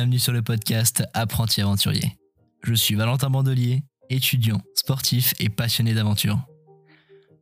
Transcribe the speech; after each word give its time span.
Bienvenue 0.00 0.18
sur 0.18 0.32
le 0.32 0.40
podcast 0.40 1.04
Apprenti 1.12 1.60
Aventurier. 1.60 2.16
Je 2.62 2.72
suis 2.72 2.94
Valentin 2.94 3.28
Bandelier, 3.28 3.82
étudiant, 4.08 4.62
sportif 4.74 5.34
et 5.38 5.50
passionné 5.50 5.92
d'aventure. 5.92 6.40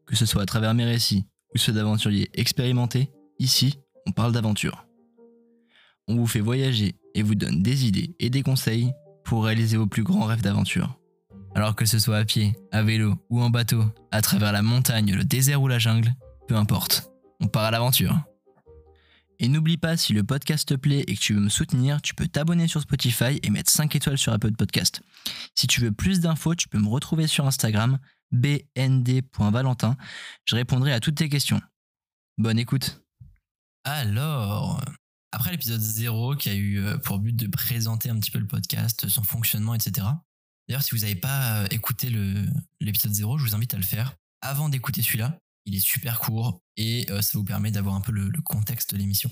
Que 0.06 0.16
ce 0.16 0.26
soit 0.26 0.42
à 0.42 0.46
travers 0.46 0.74
mes 0.74 0.84
récits 0.84 1.24
ou 1.54 1.58
ceux 1.58 1.72
d'aventuriers 1.72 2.28
expérimentés, 2.34 3.12
ici, 3.38 3.78
on 4.08 4.10
parle 4.10 4.32
d'aventure. 4.32 4.88
On 6.08 6.16
vous 6.16 6.26
fait 6.26 6.40
voyager 6.40 6.96
et 7.14 7.22
vous 7.22 7.36
donne 7.36 7.62
des 7.62 7.86
idées 7.86 8.16
et 8.18 8.28
des 8.28 8.42
conseils 8.42 8.90
pour 9.22 9.44
réaliser 9.44 9.76
vos 9.76 9.86
plus 9.86 10.02
grands 10.02 10.24
rêves 10.24 10.42
d'aventure. 10.42 10.98
Alors 11.54 11.76
que 11.76 11.86
ce 11.86 12.00
soit 12.00 12.16
à 12.16 12.24
pied, 12.24 12.56
à 12.72 12.82
vélo 12.82 13.14
ou 13.30 13.40
en 13.40 13.50
bateau, 13.50 13.84
à 14.10 14.20
travers 14.20 14.50
la 14.50 14.62
montagne, 14.62 15.14
le 15.14 15.22
désert 15.22 15.62
ou 15.62 15.68
la 15.68 15.78
jungle, 15.78 16.12
peu 16.48 16.56
importe, 16.56 17.08
on 17.38 17.46
part 17.46 17.62
à 17.62 17.70
l'aventure. 17.70 18.18
Et 19.40 19.48
n'oublie 19.48 19.76
pas, 19.76 19.96
si 19.96 20.12
le 20.12 20.24
podcast 20.24 20.68
te 20.68 20.74
plaît 20.74 21.04
et 21.06 21.14
que 21.14 21.20
tu 21.20 21.34
veux 21.34 21.40
me 21.40 21.48
soutenir, 21.48 22.02
tu 22.02 22.14
peux 22.14 22.26
t'abonner 22.26 22.66
sur 22.66 22.80
Spotify 22.80 23.38
et 23.42 23.50
mettre 23.50 23.70
5 23.70 23.94
étoiles 23.94 24.18
sur 24.18 24.32
Apple 24.32 24.52
Podcast. 24.52 25.00
Si 25.54 25.68
tu 25.68 25.80
veux 25.80 25.92
plus 25.92 26.18
d'infos, 26.18 26.56
tu 26.56 26.68
peux 26.68 26.78
me 26.78 26.88
retrouver 26.88 27.28
sur 27.28 27.46
Instagram 27.46 27.98
bnd.valentin. 28.32 29.96
Je 30.44 30.56
répondrai 30.56 30.92
à 30.92 31.00
toutes 31.00 31.16
tes 31.16 31.28
questions. 31.28 31.60
Bonne 32.36 32.58
écoute. 32.58 33.00
Alors, 33.84 34.82
après 35.32 35.52
l'épisode 35.52 35.80
0 35.80 36.36
qui 36.36 36.48
a 36.48 36.54
eu 36.54 36.80
euh, 36.80 36.98
pour 36.98 37.18
but 37.18 37.34
de 37.34 37.46
présenter 37.46 38.10
un 38.10 38.18
petit 38.18 38.30
peu 38.30 38.38
le 38.38 38.46
podcast, 38.46 39.08
son 39.08 39.22
fonctionnement, 39.22 39.74
etc. 39.74 40.06
D'ailleurs, 40.68 40.82
si 40.82 40.94
vous 40.94 41.02
n'avez 41.02 41.14
pas 41.14 41.62
euh, 41.62 41.66
écouté 41.70 42.10
l'épisode 42.80 43.12
0, 43.12 43.38
je 43.38 43.44
vous 43.44 43.54
invite 43.54 43.74
à 43.74 43.76
le 43.76 43.82
faire 43.84 44.14
avant 44.40 44.68
d'écouter 44.68 45.00
celui-là. 45.00 45.38
Il 45.68 45.76
est 45.76 45.80
super 45.80 46.18
court 46.18 46.62
et 46.78 47.06
euh, 47.10 47.20
ça 47.20 47.36
vous 47.36 47.44
permet 47.44 47.70
d'avoir 47.70 47.94
un 47.94 48.00
peu 48.00 48.10
le, 48.10 48.32
contexte 48.42 48.94
de 48.94 48.98
l'émission. 48.98 49.30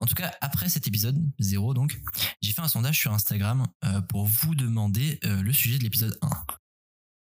En 0.00 0.06
tout 0.06 0.14
cas, 0.14 0.34
après 0.40 0.68
cet 0.68 0.86
épisode 0.86 1.16
0, 1.38 1.72
donc, 1.72 2.00
j'ai 2.42 2.52
fait 2.52 2.60
un 2.60 2.68
sondage 2.68 2.98
sur 2.98 3.12
Instagram 3.12 3.66
pour 4.08 4.26
vous 4.26 4.54
demander 4.54 5.18
le 5.24 5.52
sujet 5.52 5.76
de 5.76 5.82
l'épisode 5.82 6.16
1. 6.22 6.30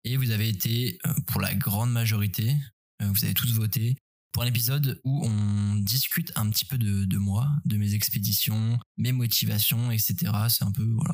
Et 0.05 0.17
vous 0.17 0.31
avez 0.31 0.49
été, 0.49 0.97
pour 1.27 1.39
la 1.39 1.53
grande 1.53 1.91
majorité, 1.91 2.57
vous 2.99 3.25
avez 3.25 3.35
tous 3.35 3.51
voté 3.51 3.95
pour 4.33 4.41
un 4.41 4.47
épisode 4.47 4.99
où 5.03 5.23
on 5.25 5.75
discute 5.75 6.31
un 6.35 6.49
petit 6.49 6.65
peu 6.65 6.77
de, 6.77 7.17
moi, 7.17 7.47
de 7.65 7.77
mes 7.77 7.93
expéditions, 7.93 8.79
mes 8.97 9.11
motivations, 9.11 9.91
etc. 9.91 10.15
C'est 10.49 10.63
un 10.63 10.71
peu, 10.71 10.83
voilà, 10.83 11.13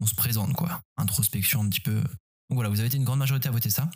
on 0.00 0.06
se 0.06 0.14
présente 0.14 0.52
quoi, 0.52 0.80
introspection 0.98 1.62
un 1.62 1.68
petit 1.70 1.80
peu. 1.80 1.96
Donc 2.00 2.56
voilà, 2.56 2.68
vous 2.68 2.78
avez 2.78 2.88
été 2.88 2.98
une 2.98 3.04
grande 3.04 3.18
majorité 3.18 3.48
à 3.48 3.52
voter 3.52 3.70
ça. 3.70 3.90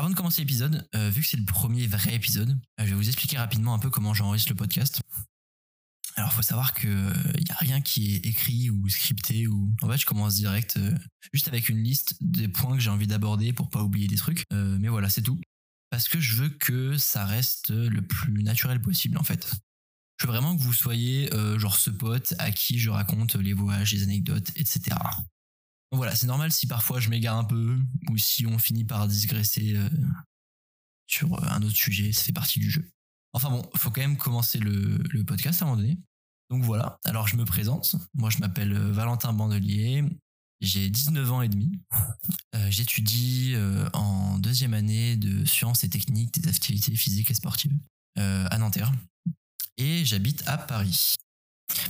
Avant 0.00 0.08
de 0.08 0.14
commencer 0.14 0.40
l'épisode, 0.40 0.88
euh, 0.94 1.10
vu 1.10 1.20
que 1.20 1.28
c'est 1.28 1.36
le 1.36 1.44
premier 1.44 1.86
vrai 1.86 2.14
épisode, 2.14 2.48
euh, 2.52 2.84
je 2.84 2.88
vais 2.88 2.94
vous 2.94 3.08
expliquer 3.08 3.36
rapidement 3.36 3.74
un 3.74 3.78
peu 3.78 3.90
comment 3.90 4.14
j'enregistre 4.14 4.50
le 4.50 4.56
podcast. 4.56 5.02
Alors, 6.16 6.30
il 6.32 6.36
faut 6.36 6.40
savoir 6.40 6.72
que 6.72 6.86
il 7.36 7.46
y 7.46 7.50
a 7.50 7.56
rien 7.56 7.82
qui 7.82 8.14
est 8.14 8.24
écrit 8.24 8.70
ou 8.70 8.88
scripté 8.88 9.46
ou 9.46 9.74
en 9.82 9.90
fait, 9.90 9.98
je 9.98 10.06
commence 10.06 10.36
direct 10.36 10.78
euh, 10.78 10.96
juste 11.34 11.48
avec 11.48 11.68
une 11.68 11.82
liste 11.82 12.14
des 12.22 12.48
points 12.48 12.76
que 12.76 12.80
j'ai 12.80 12.88
envie 12.88 13.06
d'aborder 13.06 13.52
pour 13.52 13.68
pas 13.68 13.82
oublier 13.82 14.08
des 14.08 14.16
trucs. 14.16 14.42
mais 14.50 14.88
voilà, 14.88 15.10
c'est 15.10 15.20
tout 15.20 15.38
parce 15.90 16.08
que 16.08 16.18
je 16.18 16.34
veux 16.34 16.48
que 16.48 16.96
ça 16.96 17.26
reste 17.26 17.68
le 17.68 18.00
plus 18.00 18.42
naturel 18.42 18.80
possible 18.80 19.18
en 19.18 19.24
fait. 19.24 19.52
Je 20.18 20.26
veux 20.26 20.32
vraiment 20.32 20.56
que 20.56 20.62
vous 20.62 20.72
soyez 20.72 21.30
euh, 21.34 21.58
genre 21.58 21.76
ce 21.76 21.90
pote 21.90 22.32
à 22.38 22.52
qui 22.52 22.78
je 22.78 22.88
raconte 22.88 23.34
les 23.34 23.52
voyages, 23.52 23.92
les 23.92 24.02
anecdotes, 24.04 24.50
etc. 24.56 24.96
Voilà, 25.92 26.14
c'est 26.14 26.26
normal 26.26 26.52
si 26.52 26.66
parfois 26.66 27.00
je 27.00 27.08
m'égare 27.08 27.36
un 27.36 27.44
peu 27.44 27.78
ou 28.08 28.16
si 28.16 28.46
on 28.46 28.58
finit 28.58 28.84
par 28.84 29.08
digresser 29.08 29.74
euh, 29.74 29.88
sur 31.06 31.34
euh, 31.34 31.48
un 31.48 31.62
autre 31.62 31.74
sujet, 31.74 32.12
ça 32.12 32.22
fait 32.22 32.32
partie 32.32 32.60
du 32.60 32.70
jeu. 32.70 32.88
Enfin 33.32 33.50
bon, 33.50 33.68
faut 33.76 33.90
quand 33.90 34.00
même 34.00 34.16
commencer 34.16 34.58
le, 34.58 35.24
podcast 35.24 35.62
à 35.62 35.64
un 35.64 35.68
moment 35.68 35.80
donné. 35.80 35.98
Donc 36.48 36.62
voilà, 36.62 36.98
alors 37.04 37.28
je 37.28 37.36
me 37.36 37.44
présente. 37.44 37.96
Moi 38.14 38.30
je 38.30 38.38
m'appelle 38.38 38.72
Valentin 38.72 39.32
Bandelier, 39.32 40.04
j'ai 40.60 40.90
19 40.90 41.32
ans 41.32 41.42
et 41.42 41.48
demi. 41.48 41.80
Euh, 42.54 42.70
j'étudie 42.70 43.52
euh, 43.54 43.88
en 43.92 44.38
deuxième 44.38 44.74
année 44.74 45.16
de 45.16 45.44
sciences 45.44 45.84
et 45.84 45.88
techniques 45.88 46.38
des 46.40 46.48
activités 46.48 46.94
physiques 46.94 47.30
et 47.30 47.34
sportives 47.34 47.72
euh, 48.18 48.46
à 48.50 48.58
Nanterre. 48.58 48.92
Et 49.78 50.04
j'habite 50.04 50.42
à 50.46 50.58
Paris. 50.58 51.14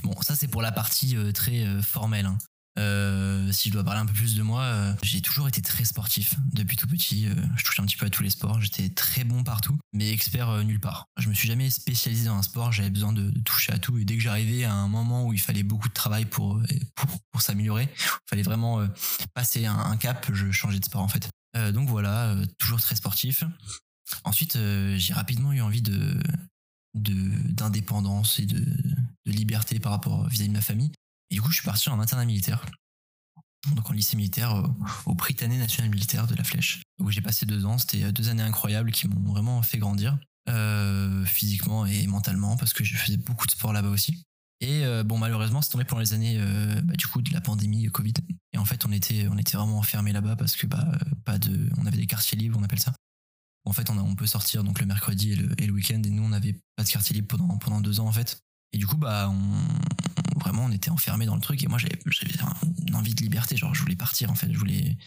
Bon, 0.03 0.13
ça 0.21 0.35
c'est 0.35 0.47
pour 0.47 0.61
la 0.61 0.71
partie 0.71 1.15
très 1.33 1.81
formelle. 1.81 2.27
Hein. 2.27 2.37
Euh, 2.79 3.51
si 3.51 3.67
je 3.67 3.73
dois 3.73 3.83
parler 3.83 3.99
un 3.99 4.05
peu 4.05 4.13
plus 4.13 4.35
de 4.35 4.43
moi, 4.43 4.61
euh, 4.61 4.93
j'ai 5.03 5.21
toujours 5.21 5.47
été 5.47 5.61
très 5.61 5.83
sportif 5.83 6.35
depuis 6.53 6.77
tout 6.77 6.87
petit. 6.87 7.27
Euh, 7.27 7.33
je 7.57 7.65
touche 7.65 7.79
un 7.79 7.85
petit 7.85 7.97
peu 7.97 8.05
à 8.05 8.09
tous 8.09 8.23
les 8.23 8.29
sports. 8.29 8.61
J'étais 8.61 8.89
très 8.89 9.23
bon 9.23 9.43
partout, 9.43 9.77
mais 9.93 10.11
expert 10.11 10.63
nulle 10.63 10.79
part. 10.79 11.05
Je 11.17 11.27
me 11.27 11.33
suis 11.33 11.47
jamais 11.47 11.69
spécialisé 11.69 12.25
dans 12.25 12.35
un 12.35 12.41
sport. 12.41 12.71
J'avais 12.71 12.89
besoin 12.89 13.11
de, 13.11 13.31
toucher 13.41 13.73
à 13.73 13.79
tout. 13.79 13.97
Et 13.97 14.05
dès 14.05 14.15
que 14.15 14.23
j'arrivais 14.23 14.63
à 14.63 14.73
un 14.73 14.87
moment 14.87 15.25
où 15.25 15.33
il 15.33 15.39
fallait 15.39 15.63
beaucoup 15.63 15.89
de 15.89 15.93
travail 15.93 16.25
pour 16.25 16.61
pour, 17.31 17.41
s'améliorer, 17.41 17.89
il 17.93 18.29
fallait 18.29 18.43
vraiment 18.43 18.87
passer 19.33 19.65
un, 19.65 19.97
cap. 19.97 20.29
Je 20.31 20.51
changeais 20.51 20.79
de 20.79 20.85
sport 20.85 21.01
en 21.01 21.07
fait. 21.07 21.29
donc 21.73 21.89
voilà, 21.89 22.35
toujours 22.59 22.79
très 22.79 22.95
sportif. 22.95 23.43
Ensuite, 24.23 24.57
j'ai 24.95 25.13
rapidement 25.13 25.51
eu 25.53 25.61
envie 25.61 25.81
de 25.81 26.19
d'indépendance 26.93 28.39
et 28.39 28.45
de, 28.45 28.59
de 28.59 29.31
liberté 29.31 29.79
par 29.79 29.93
rapport 29.93 30.27
vis-à-vis 30.27 30.49
de 30.49 30.53
ma 30.53 30.61
famille. 30.61 30.91
Et 31.31 31.35
du 31.35 31.41
coup, 31.41 31.49
je 31.49 31.55
suis 31.55 31.65
parti 31.65 31.89
en 31.89 31.99
internat 31.99 32.25
militaire. 32.25 32.65
Donc 33.75 33.89
en 33.89 33.93
lycée 33.93 34.17
militaire 34.17 34.55
euh, 34.55 34.67
au 35.05 35.15
Britannique 35.15 35.59
national 35.59 35.89
militaire 35.89 36.27
de 36.27 36.35
la 36.35 36.43
Flèche. 36.43 36.81
Où 36.99 37.09
j'ai 37.09 37.21
passé 37.21 37.45
deux 37.45 37.65
ans. 37.65 37.77
C'était 37.77 38.03
euh, 38.03 38.11
deux 38.11 38.29
années 38.29 38.43
incroyables 38.43 38.91
qui 38.91 39.07
m'ont 39.07 39.31
vraiment 39.31 39.61
fait 39.61 39.77
grandir. 39.77 40.17
Euh, 40.49 41.23
physiquement 41.25 41.85
et 41.85 42.07
mentalement 42.07 42.57
parce 42.57 42.73
que 42.73 42.83
je 42.83 42.97
faisais 42.97 43.17
beaucoup 43.17 43.45
de 43.45 43.51
sport 43.51 43.73
là-bas 43.73 43.89
aussi. 43.89 44.23
Et 44.63 44.83
bon, 45.05 45.17
malheureusement, 45.17 45.63
c'est 45.63 45.71
tombé 45.71 45.85
pendant 45.85 46.01
les 46.01 46.13
années 46.13 46.37
bah, 46.83 46.93
du 46.93 47.07
coup 47.07 47.23
de 47.23 47.33
la 47.33 47.41
pandémie 47.41 47.87
Covid. 47.87 48.13
Et 48.53 48.59
en 48.59 48.65
fait, 48.65 48.85
on 48.85 48.91
était, 48.91 49.27
on 49.27 49.35
était 49.39 49.57
vraiment 49.57 49.79
enfermés 49.79 50.13
là-bas 50.13 50.35
parce 50.35 50.55
que 50.55 50.67
bah, 50.67 50.85
pas 51.25 51.39
de, 51.39 51.67
on 51.79 51.87
avait 51.87 51.97
des 51.97 52.05
quartiers 52.05 52.37
libres, 52.37 52.59
on 52.59 52.63
appelle 52.63 52.79
ça. 52.79 52.93
En 53.65 53.73
fait, 53.73 53.89
on, 53.89 53.97
on 53.97 54.13
peut 54.15 54.27
sortir 54.27 54.63
donc 54.63 54.79
le 54.79 54.85
mercredi 54.85 55.31
et 55.31 55.35
le, 55.35 55.59
et 55.59 55.65
le 55.65 55.73
week-end. 55.73 55.99
Et 56.05 56.11
nous, 56.11 56.21
on 56.21 56.29
n'avait 56.29 56.61
pas 56.75 56.83
de 56.83 56.89
quartier 56.89 57.15
libre 57.15 57.35
pendant, 57.35 57.57
pendant 57.57 57.81
deux 57.81 57.99
ans 58.01 58.07
en 58.07 58.11
fait. 58.11 58.39
Et 58.71 58.77
du 58.77 58.85
coup, 58.85 58.97
bah, 58.97 59.31
on, 59.31 60.20
vraiment, 60.41 60.65
on 60.65 60.71
était 60.71 60.89
enfermé 60.89 61.25
dans 61.25 61.35
le 61.35 61.41
truc. 61.41 61.63
Et 61.63 61.67
moi, 61.67 61.77
j'avais, 61.77 61.99
une 62.87 62.95
envie 62.95 63.15
de 63.15 63.21
liberté. 63.21 63.57
Genre, 63.57 63.73
je 63.73 63.81
voulais 63.81 63.95
partir, 63.95 64.31
en 64.31 64.35
fait. 64.35 64.51
Je 64.51 64.57
voulais, 64.57 64.97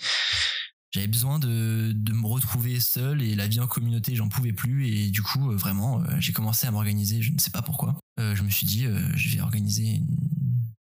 j'avais 0.94 1.08
besoin 1.08 1.40
de, 1.40 1.90
de 1.92 2.12
me 2.12 2.24
retrouver 2.24 2.78
seul 2.78 3.20
et 3.20 3.34
la 3.34 3.48
vie 3.48 3.58
en 3.58 3.66
communauté, 3.66 4.14
j'en 4.14 4.28
pouvais 4.28 4.52
plus. 4.52 4.86
Et 4.86 5.10
du 5.10 5.22
coup, 5.22 5.50
euh, 5.50 5.56
vraiment, 5.56 6.00
euh, 6.00 6.20
j'ai 6.20 6.32
commencé 6.32 6.68
à 6.68 6.70
m'organiser. 6.70 7.20
Je 7.20 7.32
ne 7.32 7.38
sais 7.38 7.50
pas 7.50 7.62
pourquoi. 7.62 7.98
Euh, 8.20 8.36
je 8.36 8.44
me 8.44 8.48
suis 8.48 8.64
dit, 8.64 8.86
je 9.16 9.34
vais 9.34 9.40
organiser 9.40 9.96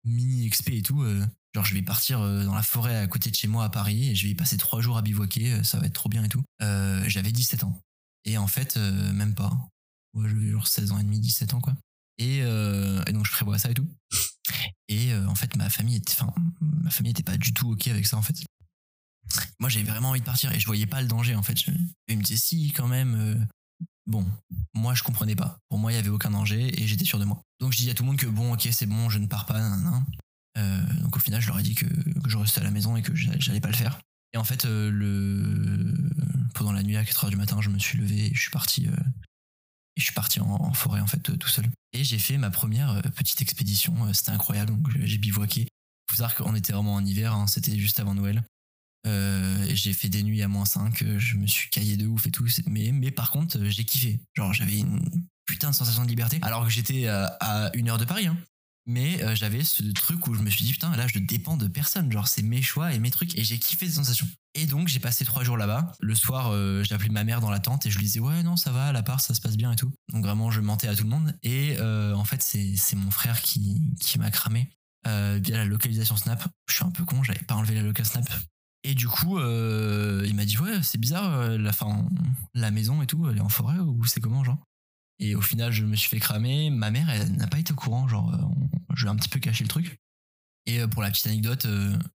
une 0.03 0.15
mini 0.15 0.49
XP 0.49 0.71
et 0.71 0.81
tout. 0.81 1.05
genre, 1.53 1.63
je 1.63 1.75
vais 1.75 1.83
partir 1.83 2.21
dans 2.21 2.55
la 2.55 2.63
forêt 2.63 2.97
à 2.97 3.05
côté 3.05 3.29
de 3.29 3.35
chez 3.35 3.47
moi 3.47 3.65
à 3.65 3.69
Paris 3.69 4.09
et 4.09 4.15
je 4.15 4.23
vais 4.23 4.31
y 4.31 4.35
passer 4.35 4.57
trois 4.57 4.81
jours 4.81 4.97
à 4.97 5.03
bivouaquer. 5.03 5.63
ça 5.63 5.79
va 5.79 5.85
être 5.85 5.93
trop 5.93 6.09
bien 6.09 6.23
et 6.23 6.29
tout. 6.29 6.41
j'avais 6.59 7.31
17 7.31 7.63
ans. 7.65 7.79
Et 8.25 8.39
en 8.39 8.47
fait, 8.47 8.77
même 8.77 9.35
pas. 9.35 9.51
Ouais, 10.15 10.27
j'avais 10.27 10.49
genre 10.49 10.67
16 10.67 10.91
ans 10.91 10.97
et 10.97 11.03
demi, 11.03 11.19
17 11.19 11.53
ans, 11.53 11.61
quoi. 11.61 11.75
Euh, 12.21 13.03
et, 13.07 13.13
donc 13.13 13.25
je 13.25 13.31
prévois 13.31 13.57
ça 13.57 13.69
et 13.69 13.73
tout. 13.73 13.87
Et 14.87 15.13
euh, 15.13 15.27
en 15.27 15.35
fait, 15.35 15.55
ma 15.55 15.69
famille 15.69 15.97
était, 15.97 16.15
ma 16.61 16.89
famille 16.89 17.11
était 17.11 17.23
pas 17.23 17.37
du 17.37 17.53
tout 17.53 17.71
ok 17.71 17.87
avec 17.87 18.05
ça 18.05 18.17
en 18.17 18.21
fait. 18.21 18.35
Moi, 19.59 19.69
j'avais 19.69 19.85
vraiment 19.85 20.09
envie 20.09 20.21
de 20.21 20.25
partir 20.25 20.51
et 20.51 20.59
je 20.59 20.65
voyais 20.65 20.87
pas 20.87 21.01
le 21.01 21.07
danger 21.07 21.35
en 21.35 21.43
fait. 21.43 21.61
ils 22.07 22.17
me 22.17 22.23
disaient 22.23 22.37
si 22.37 22.71
quand 22.73 22.87
même. 22.87 23.15
Euh, 23.15 23.35
bon, 24.07 24.25
moi 24.73 24.95
je 24.95 25.03
comprenais 25.03 25.35
pas. 25.35 25.59
Pour 25.69 25.79
moi, 25.79 25.91
il 25.91 25.95
y 25.95 25.99
avait 25.99 26.09
aucun 26.09 26.31
danger 26.31 26.81
et 26.81 26.87
j'étais 26.87 27.05
sûr 27.05 27.19
de 27.19 27.25
moi. 27.25 27.41
Donc 27.59 27.73
je 27.73 27.77
dis 27.77 27.89
à 27.89 27.93
tout 27.93 28.03
le 28.03 28.07
monde 28.07 28.17
que 28.17 28.25
bon, 28.25 28.53
ok, 28.53 28.67
c'est 28.71 28.87
bon, 28.87 29.09
je 29.09 29.19
ne 29.19 29.27
pars 29.27 29.45
pas. 29.45 29.61
donc 30.55 31.15
au 31.15 31.19
final, 31.19 31.41
je 31.41 31.47
leur 31.47 31.59
ai 31.59 31.63
dit 31.63 31.75
que, 31.75 31.85
que 31.85 32.29
je 32.29 32.37
restais 32.37 32.61
à 32.61 32.63
la 32.63 32.71
maison 32.71 32.97
et 32.97 33.01
que 33.01 33.15
j'allais 33.15 33.61
pas 33.61 33.69
le 33.69 33.75
faire. 33.75 33.99
Et 34.33 34.37
en 34.37 34.43
fait, 34.43 34.65
le... 34.65 35.93
pendant 36.53 36.71
la 36.71 36.83
nuit 36.83 36.97
à 36.97 37.03
4h 37.03 37.29
du 37.29 37.35
matin, 37.35 37.61
je 37.61 37.69
me 37.69 37.79
suis 37.79 37.97
levé 37.97 38.27
et 38.27 38.33
je 38.33 38.39
suis 38.39 38.51
parti 38.51 38.87
je 39.99 40.05
suis 40.05 40.13
parti 40.13 40.39
en, 40.39 40.73
forêt 40.73 41.01
en 41.01 41.07
fait 41.07 41.29
euh, 41.29 41.37
tout 41.37 41.49
seul. 41.49 41.65
Et 41.93 42.03
j'ai 42.03 42.19
fait 42.19 42.37
ma 42.37 42.49
première 42.49 42.91
euh, 42.91 43.01
petite 43.01 43.41
expédition. 43.41 43.93
Euh, 44.05 44.13
c'était 44.13 44.31
incroyable. 44.31 44.71
Donc 44.71 44.87
j'ai 44.99 45.17
bivouaqué. 45.17 45.67
Faut 46.09 46.17
savoir 46.17 46.35
qu'on 46.35 46.55
était 46.55 46.73
vraiment 46.73 46.95
en 46.95 47.05
hiver. 47.05 47.33
Hein, 47.33 47.47
c'était 47.47 47.77
juste 47.77 47.99
avant 47.99 48.15
Noël. 48.15 48.43
j'ai 49.05 49.93
fait 49.93 50.09
des 50.09 50.23
nuits 50.23 50.41
à 50.41 50.47
moins 50.47 50.65
5. 50.65 51.03
Je 51.17 51.35
me 51.35 51.45
suis 51.45 51.69
caillé 51.69 51.97
de 51.97 52.07
ouf 52.07 52.25
et 52.27 52.31
tout. 52.31 52.47
Mais, 52.67 52.91
mais 52.91 53.11
par 53.11 53.31
contre, 53.31 53.59
j'ai 53.65 53.83
kiffé. 53.83 54.19
Genre 54.35 54.53
j'avais 54.53 54.79
une 54.79 55.01
putain 55.45 55.69
de 55.69 55.75
sensation 55.75 56.03
de 56.03 56.09
liberté. 56.09 56.39
Alors 56.41 56.63
que 56.63 56.69
j'étais 56.69 57.07
à 57.07 57.69
une 57.73 57.89
heure 57.89 57.97
de 57.97 58.05
Paris. 58.05 58.27
Hein. 58.27 58.37
Mais 58.89 59.21
euh, 59.21 59.35
j'avais 59.35 59.63
ce 59.63 59.83
truc 59.91 60.25
où 60.25 60.33
je 60.33 60.41
me 60.41 60.49
suis 60.49 60.65
dit, 60.65 60.71
putain, 60.71 60.89
là, 60.95 61.05
je 61.05 61.19
dépends 61.19 61.57
de 61.57 61.67
personne. 61.67 62.11
Genre, 62.11 62.27
c'est 62.27 62.41
mes 62.41 62.63
choix 62.63 62.91
et 62.91 62.97
mes 62.97 63.11
trucs. 63.11 63.37
Et 63.37 63.43
j'ai 63.43 63.59
kiffé 63.59 63.85
ces 63.85 63.93
sensations. 63.93 64.27
Et 64.55 64.65
donc, 64.65 64.87
j'ai 64.87 64.99
passé 64.99 65.23
trois 65.25 65.43
jours 65.43 65.57
là-bas. 65.57 65.91
Le 65.99 66.15
soir, 66.15 66.49
euh, 66.51 66.83
j'ai 66.83 66.95
appelé 66.95 67.11
ma 67.11 67.23
mère 67.23 67.39
dans 67.39 67.51
la 67.51 67.59
tente 67.59 67.85
et 67.85 67.91
je 67.91 67.99
lui 67.99 68.05
disais, 68.05 68.19
ouais, 68.19 68.41
non, 68.41 68.55
ça 68.55 68.71
va, 68.71 68.87
à 68.87 68.91
la 68.91 69.03
part, 69.03 69.21
ça 69.21 69.35
se 69.35 69.41
passe 69.41 69.57
bien 69.57 69.71
et 69.71 69.75
tout. 69.75 69.91
Donc, 70.11 70.25
vraiment, 70.25 70.49
je 70.49 70.59
mentais 70.59 70.87
à 70.87 70.95
tout 70.95 71.03
le 71.03 71.09
monde. 71.11 71.37
Et 71.43 71.75
euh, 71.77 72.15
en 72.15 72.23
fait, 72.23 72.41
c'est 72.41 72.95
mon 72.95 73.11
frère 73.11 73.43
qui, 73.43 73.79
m'a 74.17 74.31
cramé 74.31 74.67
via 75.05 75.57
la 75.57 75.65
localisation 75.65 76.17
Snap. 76.17 76.43
Je 76.67 76.73
suis 76.73 76.83
un 76.83 76.89
peu 76.89 77.05
con, 77.05 77.21
j'avais 77.21 77.45
pas 77.45 77.53
enlevé 77.53 77.75
la 77.75 77.83
local 77.83 78.07
Snap. 78.07 78.27
Et 78.83 78.95
du 78.95 79.07
coup, 79.07 79.39
il 79.39 80.33
m'a 80.33 80.45
dit, 80.45 80.57
ouais, 80.57 80.81
c'est 80.81 80.97
bizarre, 80.97 81.59
la, 81.59 81.73
fin, 81.73 82.09
la 82.55 82.71
maison 82.71 83.03
et 83.03 83.05
tout, 83.05 83.29
elle 83.29 83.37
est 83.37 83.41
en 83.41 83.49
forêt 83.49 83.77
ou 83.77 84.03
c'est 84.05 84.19
comment, 84.19 84.43
genre? 84.43 84.57
Et 85.19 85.35
au 85.35 85.41
final, 85.41 85.71
je 85.71 85.83
me 85.83 85.95
suis 85.95 86.09
fait 86.09 86.19
cramer. 86.19 86.69
Ma 86.69 86.91
mère, 86.91 87.09
elle 87.09 87.31
n'a 87.33 87.47
pas 87.47 87.59
été 87.59 87.73
au 87.73 87.75
courant. 87.75 88.07
Genre, 88.07 88.33
euh, 88.33 88.65
je 88.95 89.01
lui 89.01 89.07
ai 89.07 89.11
un 89.11 89.15
petit 89.15 89.29
peu 89.29 89.39
caché 89.39 89.63
le 89.63 89.69
truc. 89.69 89.99
Et 90.65 90.85
pour 90.87 91.01
la 91.01 91.09
petite 91.09 91.27
anecdote, 91.27 91.65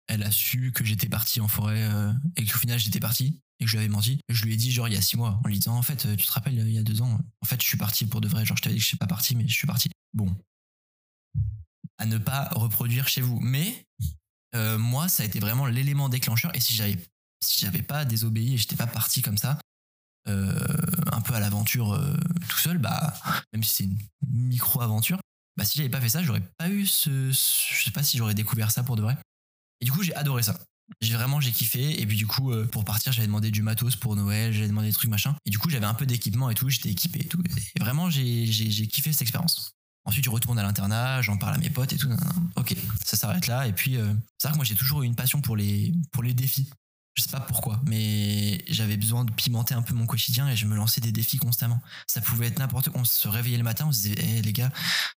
elle 0.08 0.24
a 0.24 0.32
su 0.32 0.72
que 0.72 0.84
j'étais 0.84 1.10
parti 1.10 1.40
en 1.40 1.48
forêt 1.48 1.88
et 2.36 2.46
qu'au 2.46 2.58
final 2.58 2.80
j'étais 2.80 3.00
parti 3.00 3.42
et 3.60 3.66
que 3.66 3.70
je 3.70 3.76
lui 3.76 3.84
avais 3.84 3.94
menti. 3.94 4.20
Je 4.28 4.44
lui 4.44 4.54
ai 4.54 4.58
dit 4.58 4.72
genre 4.72 4.88
il 4.88 4.96
y 4.96 4.98
a 4.98 5.02
six 5.02 5.18
mois 5.18 5.40
en 5.44 5.48
lui 5.48 5.60
disant 5.60 5.76
en 5.76 5.84
fait 5.84 6.08
tu 6.18 6.26
te 6.26 6.32
rappelles 6.32 6.56
il 6.56 6.72
y 6.72 6.80
a 6.80 6.82
deux 6.82 7.04
ans 7.04 7.20
en 7.42 7.46
fait 7.46 7.62
je 7.62 7.68
suis 7.68 7.78
parti 7.78 8.08
pour 8.08 8.22
de 8.22 8.28
vrai 8.28 8.44
genre 8.46 8.58
je 8.58 8.64
t'avais 8.64 8.74
dit 8.74 8.80
que 8.80 8.84
je 8.84 8.88
suis 8.88 8.98
pas 8.98 9.06
parti 9.06 9.36
mais 9.36 9.48
je 9.48 9.54
suis 9.54 9.68
parti. 9.68 9.90
Bon 10.14 10.36
à 12.00 12.06
ne 12.08 12.18
pas 12.18 12.50
reproduire 12.54 13.08
chez 13.08 13.22
vous. 13.22 13.40
Mais 13.40 13.86
moi 14.80 15.10
ça 15.10 15.22
a 15.22 15.26
été 15.28 15.40
vraiment 15.40 15.68
l'élément 15.68 16.10
déclencheur 16.10 16.56
et 16.56 16.60
si 16.60 16.74
j'avais 16.74 16.98
si 17.44 17.60
j'avais 17.60 17.84
pas 17.84 18.04
désobéi 18.04 18.56
et 18.56 18.58
j'étais 18.58 18.76
pas 18.76 18.88
parti 18.88 19.22
comme 19.22 19.38
ça 19.38 19.60
un 20.28 21.22
peu 21.22 21.34
à 21.34 21.40
l'aventure 21.40 22.00
tout 22.48 22.58
seul 22.58 22.78
bah 22.78 23.14
même 23.54 23.64
si 23.64 23.74
c'est 23.74 23.84
une 23.86 23.98
micro 24.22 24.82
aventure 24.82 25.20
bah 25.60 25.66
si 25.66 25.78
j'avais 25.78 25.90
pas 25.90 26.00
fait 26.00 26.08
ça 26.08 26.24
j'aurais 26.24 26.44
pas 26.58 26.70
eu 26.70 26.86
ce, 26.86 27.32
je 27.32 27.84
sais 27.84 27.92
pas 27.92 28.02
si 28.02 28.18
j'aurais 28.18 28.34
découvert 28.34 28.72
ça 28.72 28.82
pour 28.82 28.96
de 28.96 29.02
vrai. 29.02 29.18
Et 29.82 29.86
du 29.86 29.92
coup 29.92 30.04
j'ai 30.04 30.16
adoré 30.16 30.42
ça. 30.42 30.58
J'ai 31.02 31.14
vraiment 31.16 31.42
j'ai 31.42 31.52
kiffé. 31.52 32.02
Et 32.02 32.06
puis 32.06 32.16
du 32.16 32.26
coup 32.26 32.52
euh, 32.52 32.66
pour 32.66 32.86
partir 32.86 33.12
j'avais 33.12 33.28
demandé 33.28 33.52
du 33.52 33.62
matos 33.62 33.98
pour 33.98 34.16
Noël 34.16 34.54
j'avais 34.54 34.70
demandé 34.70 34.88
des 34.88 34.94
trucs 34.94 35.10
machin. 35.10 35.36
Et 35.46 35.50
du 35.50 35.60
coup 35.60 35.70
j'avais 35.70 35.86
un 35.86 35.94
peu 35.94 36.06
d'équipement 36.06 36.50
et 36.50 36.56
tout 36.56 36.70
j'étais 36.70 36.90
équipé 36.90 37.20
et 37.20 37.28
tout. 37.28 37.44
Et 37.76 37.80
vraiment 37.80 38.10
j'ai 38.10 38.46
j'ai 38.46 38.88
kiffé 38.88 39.12
cette 39.12 39.24
expérience. 39.24 39.74
Ensuite 40.06 40.24
je 40.24 40.30
retourne 40.30 40.58
à 40.58 40.64
l'internat 40.64 41.22
j'en 41.22 41.38
parle 41.38 41.56
à 41.56 41.58
mes 41.58 41.70
potes 41.70 41.92
et 41.92 41.98
tout 41.98 42.10
ok 42.56 42.76
ça 43.04 43.18
s'arrête 43.18 43.48
là. 43.48 43.68
Et 43.68 43.74
puis 43.74 43.98
euh, 43.98 44.14
c'est 44.38 44.48
vrai 44.48 44.54
que 44.54 44.58
moi 44.60 44.66
j'ai 44.66 44.76
toujours 44.76 45.04
eu 45.04 45.06
une 45.06 45.16
passion 45.16 45.42
pour 45.42 45.58
les 45.58 45.94
pour 46.14 46.24
les 46.24 46.34
défis 46.34 46.70
je 47.20 47.26
sais 47.26 47.32
pas 47.32 47.42
pourquoi, 47.42 47.82
mais 47.86 48.64
j'avais 48.70 48.96
besoin 48.96 49.26
de 49.26 49.32
pimenter 49.32 49.76
un 49.76 49.82
peu 49.82 49.94
mon 49.94 50.06
quotidien 50.06 50.48
et 50.48 50.56
je 50.56 50.66
me 50.66 50.76
lançais 50.76 51.02
des 51.02 51.12
défis 51.12 51.38
constamment. 51.38 51.82
Ça 52.08 52.22
pouvait 52.22 52.48
être 52.48 52.60
n'importe 52.60 52.90
quoi. 52.90 53.02
On 53.02 53.04
se 53.04 53.28
réveillait 53.28 53.58
le 53.58 53.64
matin, 53.64 53.88
on 53.88 53.92
se 53.92 54.04
disait, 54.04 54.24
hé 54.24 54.42
les 54.42 54.54
gars, 54.54 54.72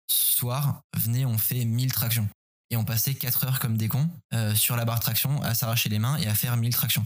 ce 0.09 0.37
soir, 0.39 0.83
venez, 0.97 1.25
on 1.25 1.39
fait 1.39 1.65
1000 1.65 1.93
tractions. 1.93 2.29
Et 2.71 2.77
on 2.77 2.85
passait 2.85 3.15
4 3.15 3.45
heures 3.45 3.61
comme 3.61 3.77
des 3.77 3.87
cons 3.87 4.11
euh, 4.35 4.55
sur 4.55 4.75
la 4.75 4.85
barre 4.85 4.99
traction 4.99 5.41
à 5.43 5.55
s'arracher 5.55 5.91
les 5.91 6.01
mains 6.01 6.17
et 6.17 6.27
à 6.27 6.35
faire 6.35 6.57
1000 6.57 6.75
tractions. 6.75 7.05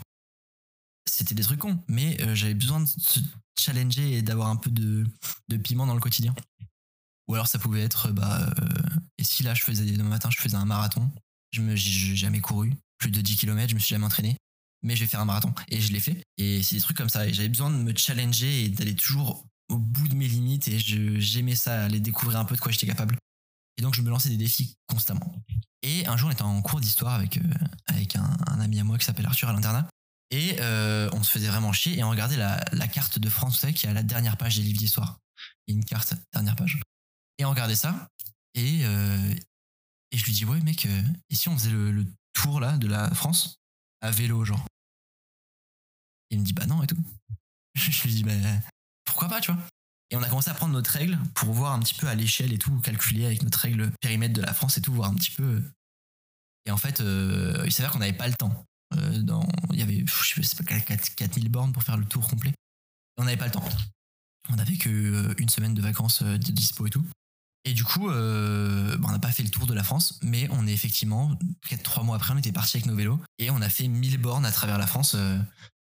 C'était 1.05 1.35
des 1.35 1.43
trucs 1.43 1.61
cons, 1.61 1.79
mais 1.89 2.19
euh, 2.23 2.35
j'avais 2.35 2.55
besoin 2.55 2.81
de 2.81 2.87
se 2.87 3.21
challenger 3.59 4.15
et 4.15 4.23
d'avoir 4.23 4.49
un 4.49 4.57
peu 4.57 4.71
de, 4.71 5.05
piment 5.63 5.87
dans 5.87 5.95
le 5.95 6.01
quotidien. 6.01 6.35
Ou 7.29 7.35
alors 7.35 7.49
ça 7.49 7.59
pouvait 7.59 7.83
être, 7.83 8.13
bah, 8.13 8.51
euh, 8.59 8.99
et 9.19 9.25
si 9.25 9.43
là 9.43 9.53
je 9.53 9.63
faisais, 9.63 9.85
le 9.85 10.05
matin 10.05 10.31
je 10.31 10.39
faisais 10.39 10.57
un 10.57 10.65
marathon, 10.65 11.11
je 11.51 11.61
me, 11.61 11.77
j'ai 11.77 12.17
jamais 12.17 12.41
couru, 12.41 12.73
plus 12.97 13.11
de 13.11 13.21
10 13.21 13.37
km, 13.37 13.69
je 13.69 13.75
me 13.75 13.81
suis 13.81 13.91
jamais 13.91 14.07
entraîné 14.07 14.39
mais 14.83 14.97
je 14.97 15.01
vais 15.01 15.07
faire 15.07 15.21
un 15.21 15.25
marathon. 15.25 15.53
Et 15.69 15.81
je 15.81 15.93
l'ai 15.93 16.01
fait. 16.01 16.23
Et 16.39 16.63
c'est 16.63 16.77
des 16.77 16.83
trucs 16.83 16.97
comme 16.97 17.09
ça. 17.09 17.27
Et 17.27 17.35
j'avais 17.35 17.49
besoin 17.49 17.71
de 17.71 17.77
me 17.77 17.95
challenger 17.97 18.65
et 18.65 18.69
d'aller 18.69 18.95
toujours 18.95 19.47
au 19.69 19.79
bout 19.79 20.09
de 20.09 20.15
mes 20.15 20.29
limites. 20.29 20.69
Et 20.69 20.79
j'aimais 20.79 21.57
ça, 21.57 21.85
aller 21.85 22.01
découvrir 22.01 22.39
un 22.39 22.45
peu 22.45 22.55
de 22.55 22.61
quoi 22.61 22.73
j'étais 22.73 22.87
capable. 22.87 23.17
Et 23.79 23.83
donc, 23.83 23.95
je 23.95 24.03
me 24.03 24.11
lançais 24.11 24.29
des 24.29 24.37
défis 24.37 24.77
constamment. 24.87 25.35
Et 25.83 26.07
un 26.07 26.17
jour, 26.17 26.29
on 26.29 26.33
était 26.33 26.43
en 26.43 26.63
cours 26.63 26.81
d'histoire 26.81 27.15
avec, 27.15 27.37
euh, 27.37 27.43
avec 27.87 28.17
un, 28.17 28.37
ami 28.61 28.81
à 28.81 28.85
moi 28.85 28.99
qui 28.99 29.05
s'appelle 29.05 29.27
Arthur 29.27 29.49
à 29.49 29.53
l'internat. 29.53 29.89
Et 30.31 30.57
euh, 30.61 31.09
on 31.13 31.23
se 31.23 31.31
faisait 31.31 31.47
vraiment 31.47 31.73
chier 31.73 31.99
et 31.99 32.03
on 32.03 32.11
regardait 32.11 32.37
la, 32.37 32.65
la 32.73 32.89
carte 32.89 33.19
de 33.19 33.29
France 33.29 33.65
qui 33.75 33.87
est 33.87 33.89
à 33.89 33.93
la 33.93 34.03
dernière 34.03 34.37
page 34.37 34.57
des 34.57 34.63
livres 34.63 34.79
d'histoire. 34.79 35.19
Il 35.67 35.75
y 35.75 35.77
a 35.77 35.79
une 35.79 35.85
carte, 35.85 36.15
dernière 36.33 36.57
page. 36.57 36.81
Et 37.39 37.45
on 37.45 37.51
regardait 37.51 37.77
ça. 37.77 38.09
Et, 38.55 38.81
euh, 38.85 39.35
et 40.11 40.17
je 40.17 40.25
lui 40.25 40.33
dis, 40.33 40.45
ouais, 40.45 40.61
mec, 40.61 40.87
et 40.87 41.35
si 41.35 41.49
on 41.49 41.57
faisait 41.57 41.71
le, 41.71 41.93
le 41.93 42.07
tour 42.33 42.61
là 42.61 42.79
de 42.79 42.89
la 42.89 43.15
France? 43.15 43.59
À 44.01 44.11
vélo, 44.11 44.45
genre. 44.45 44.67
Il 46.31 46.41
me 46.41 46.45
dit 46.45 46.53
bah 46.53 46.67
non 46.67 46.83
et 46.83 46.87
tout. 46.87 46.97
Je 47.75 48.03
lui 48.05 48.15
dis 48.15 48.25
bah 48.25 48.33
pourquoi 49.05 49.29
pas, 49.29 49.41
tu 49.41 49.53
vois. 49.53 49.63
Et 50.11 50.17
on 50.17 50.23
a 50.23 50.29
commencé 50.29 50.51
à 50.51 50.55
prendre 50.55 50.73
notre 50.73 50.91
règle 50.91 51.19
pour 51.35 51.53
voir 51.53 51.73
un 51.73 51.81
petit 51.81 51.95
peu 51.95 52.07
à 52.07 52.15
l'échelle 52.15 52.53
et 52.53 52.59
tout, 52.59 52.79
calculer 52.81 53.27
avec 53.27 53.43
notre 53.43 53.59
règle 53.59 53.91
périmètre 54.01 54.35
de 54.35 54.43
la 54.43 54.55
France 54.55 54.79
et 54.79 54.81
tout, 54.81 54.93
voir 54.93 55.11
un 55.11 55.15
petit 55.15 55.33
peu. 55.33 55.63
Et 56.65 56.71
en 56.71 56.77
fait, 56.77 57.01
euh, 57.01 57.63
il 57.65 57.73
s'avère 57.73 57.93
qu'on 57.93 57.99
n'avait 57.99 58.13
pas 58.13 58.29
le 58.29 58.35
temps. 58.35 58.67
Euh, 58.95 59.23
dans, 59.23 59.47
il 59.73 59.79
y 59.79 59.83
avait, 59.83 60.05
je 60.07 60.43
sais 60.43 60.57
pas, 60.57 60.65
4000 60.65 61.49
bornes 61.49 61.73
pour 61.73 61.83
faire 61.83 61.97
le 61.97 62.05
tour 62.05 62.29
complet. 62.29 62.53
on 63.17 63.25
n'avait 63.25 63.37
pas 63.37 63.47
le 63.47 63.53
temps. 63.53 63.65
On 64.49 64.59
avait 64.59 64.77
que 64.77 64.89
euh, 64.89 65.35
une 65.39 65.49
semaine 65.49 65.75
de 65.75 65.83
vacances 65.83 66.23
de 66.23 66.37
dispo 66.37 66.87
et 66.87 66.91
tout. 66.91 67.05
Et 67.67 67.75
du 67.75 67.83
coup, 67.83 68.09
euh, 68.09 68.97
on 69.03 69.11
n'a 69.11 69.19
pas 69.19 69.33
fait 69.33 69.43
le 69.43 69.51
tour 69.51 69.67
de 69.67 69.75
la 69.75 69.83
France, 69.83 70.21
mais 70.23 70.49
on 70.53 70.69
est 70.69 70.73
effectivement, 70.73 71.37
peut-être 71.63 71.83
trois 71.83 72.05
mois 72.05 72.15
après, 72.15 72.33
on 72.33 72.39
était 72.39 72.53
parti 72.53 72.77
avec 72.77 72.87
nos 72.87 72.95
vélos 72.95 73.21
et 73.39 73.51
on 73.51 73.61
a 73.61 73.69
fait 73.69 73.89
1000 73.89 74.19
bornes 74.19 74.47
à 74.47 74.53
travers 74.53 74.79
la 74.79 74.87
France, 74.87 75.17
euh, 75.17 75.37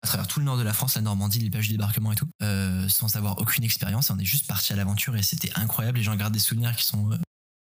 à 0.03 0.07
travers 0.09 0.27
tout 0.27 0.41
le 0.41 0.47
nord 0.47 0.59
de 0.59 0.65
la 0.65 0.73
France, 0.73 0.97
la 0.97 1.01
Normandie, 1.03 1.39
les 1.39 1.49
plages 1.49 1.69
du 1.69 1.75
débarquement 1.75 2.11
et 2.11 2.17
tout, 2.17 2.29
euh, 2.43 2.89
sans 2.89 3.15
avoir 3.15 3.39
aucune 3.39 3.63
expérience. 3.63 4.11
On 4.11 4.19
est 4.19 4.25
juste 4.25 4.49
parti 4.49 4.73
à 4.73 4.77
l'aventure 4.77 5.15
et 5.15 5.23
c'était 5.23 5.53
incroyable. 5.55 5.99
Les 5.99 6.03
gens 6.03 6.17
gardent 6.17 6.35
des 6.35 6.41
souvenirs 6.41 6.75
qui 6.75 6.85
sont 6.85 7.17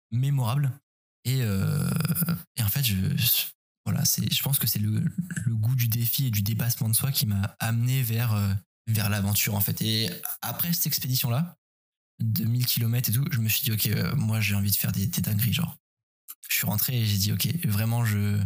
mémorables. 0.10 0.72
Et, 1.26 1.44
en 1.46 2.68
fait, 2.68 2.84
je, 2.84 2.96
voilà, 3.86 4.04
je 4.06 4.42
pense 4.42 4.58
que 4.58 4.66
c'est 4.66 4.80
le, 4.80 5.04
le, 5.46 5.56
goût 5.56 5.76
du 5.76 5.88
défi 5.88 6.26
et 6.26 6.32
du 6.32 6.42
dépassement 6.42 6.90
de 6.90 6.96
soi 6.96 7.12
qui 7.12 7.28
m'a 7.28 7.56
amené 7.60 8.02
vers, 8.02 8.34
vers 8.88 9.10
l'aventure 9.12 9.54
en 9.54 9.62
fait. 9.62 9.84
Et 9.84 10.10
après 10.42 10.74
cette 10.74 10.88
expédition-là, 10.88 11.59
de 12.20 12.46
1000 12.46 12.66
km 12.66 13.10
et 13.10 13.14
tout, 13.14 13.26
je 13.32 13.40
me 13.40 13.50
suis 13.50 13.64
dit, 13.64 13.72
ok, 13.72 13.88
euh, 13.88 14.16
moi 14.16 14.40
j'ai 14.40 14.56
envie 14.56 14.72
de 14.72 14.76
faire 14.76 14.92
des, 14.92 15.08
dingueries, 15.08 15.54
genre. 15.54 15.78
Je 16.50 16.56
suis 16.56 16.66
rentré 16.66 17.00
et 17.00 17.06
j'ai 17.06 17.18
dit, 17.18 17.32
ok, 17.32 17.48
vraiment, 17.66 18.06
je, 18.06 18.40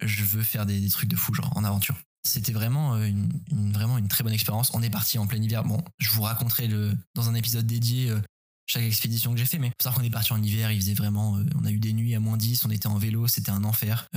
je 0.00 0.24
veux 0.24 0.42
faire 0.42 0.66
des, 0.66 0.88
trucs 0.88 1.08
de 1.08 1.16
fou, 1.16 1.32
genre, 1.34 1.56
en 1.56 1.64
aventure. 1.64 1.96
C'était 2.24 2.52
vraiment 2.52 2.94
euh, 2.94 3.06
une, 3.06 3.72
vraiment 3.72 3.98
une 3.98 4.08
très 4.08 4.24
bonne 4.24 4.32
expérience. 4.32 4.70
On 4.74 4.82
est 4.82 4.90
parti 4.90 5.18
en 5.18 5.26
plein 5.26 5.40
hiver. 5.40 5.62
Bon, 5.64 5.82
je 5.98 6.10
vous 6.10 6.22
raconterai 6.22 6.66
le, 6.66 6.96
dans 7.14 7.28
un 7.28 7.34
épisode 7.34 7.66
dédié 7.66 8.10
euh, 8.10 8.20
chaque 8.66 8.82
expédition 8.82 9.32
que 9.32 9.38
j'ai 9.38 9.44
fait, 9.44 9.58
mais 9.58 9.70
savoir 9.80 10.00
qu'on 10.00 10.04
est 10.04 10.10
parti 10.10 10.32
en 10.32 10.42
hiver, 10.42 10.72
il 10.72 10.80
faisait 10.80 10.94
vraiment, 10.94 11.38
on 11.54 11.64
a 11.64 11.70
eu 11.70 11.78
des 11.78 11.92
nuits 11.92 12.16
à 12.16 12.20
moins 12.20 12.36
10, 12.36 12.64
on 12.64 12.70
était 12.70 12.88
en 12.88 12.98
vélo, 12.98 13.28
c'était 13.28 13.52
un 13.52 13.62
enfer. 13.62 14.08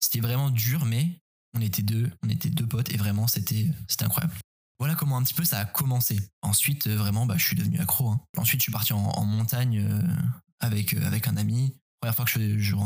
c'était 0.00 0.20
vraiment 0.20 0.48
dur, 0.48 0.86
mais 0.86 1.20
on 1.52 1.60
était 1.60 1.82
deux, 1.82 2.10
on 2.24 2.30
était 2.30 2.48
deux 2.48 2.66
potes 2.66 2.90
et 2.94 2.96
vraiment 2.96 3.26
c'était, 3.26 3.70
c'était 3.88 4.04
incroyable. 4.04 4.34
Voilà 4.78 4.94
comment 4.94 5.16
un 5.16 5.22
petit 5.22 5.34
peu 5.34 5.44
ça 5.44 5.58
a 5.58 5.64
commencé. 5.64 6.18
Ensuite, 6.42 6.86
euh, 6.86 6.96
vraiment, 6.96 7.26
bah, 7.26 7.36
je 7.38 7.44
suis 7.44 7.56
devenu 7.56 7.78
accro. 7.78 8.08
Hein. 8.08 8.20
Ensuite, 8.36 8.60
je 8.60 8.64
suis 8.64 8.72
parti 8.72 8.92
en, 8.92 9.24
montagne 9.24 9.78
euh, 9.78 10.02
avec, 10.60 10.94
euh, 10.94 11.06
avec 11.06 11.28
un 11.28 11.36
ami. 11.36 11.76
Première 12.00 12.16
fois 12.16 12.24
que 12.24 12.32
je, 12.32 12.58
je, 12.58 12.76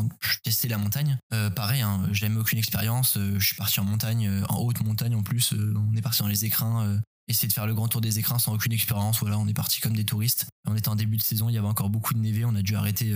testais 0.45 0.69
la 0.69 0.79
montagne, 0.79 1.19
pareil, 1.57 1.81
hein, 1.81 2.09
j'avais 2.13 2.37
aucune 2.37 2.57
expérience. 2.59 3.19
je 3.19 3.45
suis 3.45 3.57
parti 3.57 3.81
en 3.81 3.85
montagne, 3.85 4.31
en 4.49 4.59
haute 4.59 4.81
montagne 4.85 5.17
en 5.17 5.25
plus. 5.25 5.53
on 5.55 5.97
est 5.97 6.03
parti 6.03 6.21
dans 6.21 6.29
les 6.29 6.45
écrins, 6.45 7.01
essayer 7.27 7.49
de 7.49 7.53
faire 7.53 7.67
le 7.67 7.75
grand 7.75 7.89
tour 7.89 8.01
des 8.01 8.21
écrins 8.21 8.39
sans 8.39 8.55
aucune 8.55 8.73
expérience. 8.73 9.19
Voilà, 9.19 9.37
on 9.37 9.49
est 9.49 9.55
parti 9.55 9.81
comme 9.81 9.97
des 9.97 10.05
touristes. 10.05 10.47
On 10.69 10.77
était 10.77 10.89
en 10.89 10.95
début 10.95 11.17
de 11.17 11.23
saison, 11.23 11.49
il 11.49 11.55
y 11.55 11.59
avait 11.59 11.67
encore 11.67 11.91
beaucoup 11.91 12.15
de 12.15 12.21
névé. 12.21 12.45
On 12.45 12.55
a 12.55 12.63
dû 12.63 12.77
arrêter 12.77 13.13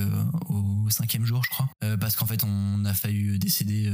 au 0.49 0.91
cinquième 0.91 1.25
jour, 1.25 1.45
je 1.45 1.51
crois, 1.51 1.69
parce 2.01 2.17
qu'en 2.17 2.27
fait, 2.27 2.43
on 2.43 2.85
a 2.85 2.95
failli 2.95 3.39
décéder 3.39 3.89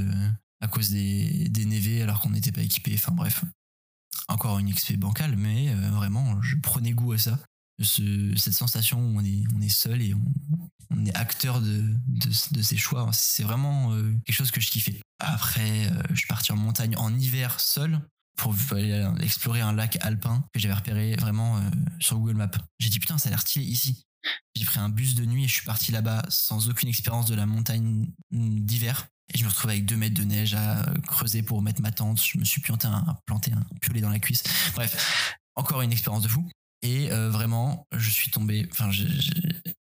à 0.62 0.66
cause 0.68 0.88
des, 0.88 1.50
des 1.50 1.66
névés 1.66 2.00
alors 2.00 2.22
qu'on 2.22 2.30
n'était 2.30 2.52
pas 2.52 2.62
équipé. 2.62 2.94
Enfin 2.94 3.12
bref, 3.12 3.44
encore 4.28 4.58
une 4.58 4.72
XP 4.72 4.96
bancale, 4.96 5.36
mais 5.36 5.70
euh, 5.70 5.90
vraiment, 5.90 6.40
je 6.42 6.56
prenais 6.56 6.92
goût 6.92 7.12
à 7.12 7.18
ça. 7.18 7.38
cette 7.82 8.54
sensation 8.54 8.98
où 8.98 9.18
on 9.18 9.24
est, 9.60 9.68
seul 9.68 10.02
et 10.02 10.14
on, 10.90 11.04
est 11.04 11.14
acteur 11.16 11.60
de, 11.60 11.82
ses 12.62 12.76
choix. 12.76 13.08
C'est 13.12 13.44
vraiment 13.44 13.92
euh, 13.92 14.12
quelque 14.24 14.36
chose 14.36 14.50
que 14.50 14.60
je 14.60 14.70
kiffais. 14.70 15.00
Après, 15.20 15.86
euh, 15.86 16.02
je 16.10 16.16
suis 16.16 16.26
parti 16.26 16.52
en 16.52 16.56
montagne 16.56 16.96
en 16.96 17.14
hiver 17.16 17.60
seul 17.60 18.00
pour 18.36 18.54
aller 18.70 19.04
explorer 19.20 19.60
un 19.60 19.72
lac 19.72 19.98
alpin 20.00 20.44
que 20.52 20.60
j'avais 20.60 20.74
repéré 20.74 21.16
vraiment 21.16 21.60
sur 21.98 22.18
Google 22.18 22.36
Maps. 22.36 22.50
J'ai 22.78 22.88
dit 22.88 23.00
putain, 23.00 23.18
ça 23.18 23.28
a 23.28 23.30
l'air 23.30 23.40
stylé 23.40 23.64
ici. 23.64 24.04
J'ai 24.54 24.64
pris 24.64 24.78
un 24.78 24.88
bus 24.88 25.14
de 25.14 25.24
nuit 25.24 25.44
et 25.44 25.48
je 25.48 25.54
suis 25.54 25.64
parti 25.64 25.92
là-bas 25.92 26.24
sans 26.28 26.68
aucune 26.68 26.88
expérience 26.88 27.26
de 27.26 27.34
la 27.34 27.46
montagne 27.46 28.06
d'hiver. 28.30 29.06
Et 29.32 29.38
je 29.38 29.44
me 29.44 29.50
retrouve 29.50 29.70
avec 29.70 29.84
deux 29.84 29.96
mètres 29.96 30.14
de 30.14 30.24
neige 30.24 30.54
à 30.54 30.86
creuser 31.06 31.42
pour 31.42 31.62
mettre 31.62 31.82
ma 31.82 31.90
tente. 31.90 32.20
Je 32.22 32.38
me 32.38 32.44
suis 32.44 32.60
planté 32.60 32.86
un, 32.86 33.16
planté 33.26 33.52
un 33.52 33.62
piolet 33.80 34.00
dans 34.00 34.10
la 34.10 34.18
cuisse. 34.18 34.42
Bref, 34.74 35.36
encore 35.54 35.82
une 35.82 35.92
expérience 35.92 36.22
de 36.22 36.28
fou. 36.28 36.48
Et 36.82 37.10
euh, 37.10 37.30
vraiment, 37.30 37.86
je 37.92 38.10
suis 38.10 38.30
tombé. 38.30 38.68
Enfin, 38.72 38.90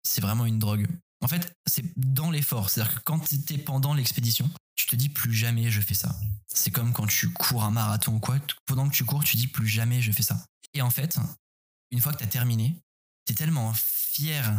c'est 0.04 0.22
vraiment 0.22 0.46
une 0.46 0.60
drogue. 0.60 0.88
En 1.22 1.28
fait, 1.28 1.56
c'est 1.66 1.86
dans 1.98 2.30
l'effort. 2.30 2.70
C'est-à-dire 2.70 2.96
que 2.96 3.00
quand 3.06 3.32
étais 3.32 3.58
pendant 3.58 3.94
l'expédition, 3.94 4.50
tu 4.76 4.88
te 4.88 4.96
dis 4.96 5.10
plus 5.10 5.34
jamais 5.34 5.72
je 5.72 5.82
fais 5.82 5.94
ça. 5.94 6.16
C'est 6.48 6.72
comme 6.72 6.94
quand 6.94 7.08
tu 7.08 7.30
cours 7.30 7.64
un 7.64 7.72
marathon 7.72 8.16
ou 8.16 8.20
quoi. 8.20 8.40
Pendant 8.66 8.88
que 8.90 8.94
tu 8.94 9.06
cours, 9.06 9.24
tu 9.24 9.38
dis 9.38 9.48
plus 9.48 9.68
jamais 9.68 10.02
je 10.02 10.12
fais 10.12 10.24
ça. 10.24 10.46
Et 10.74 10.82
en 10.82 10.90
fait, 10.90 11.18
une 11.92 12.02
fois 12.02 12.12
que 12.12 12.18
tu 12.18 12.24
as 12.24 12.28
terminé, 12.28 12.76
tu 13.26 13.34
es 13.34 13.36
tellement 13.36 13.74
fier 14.14 14.54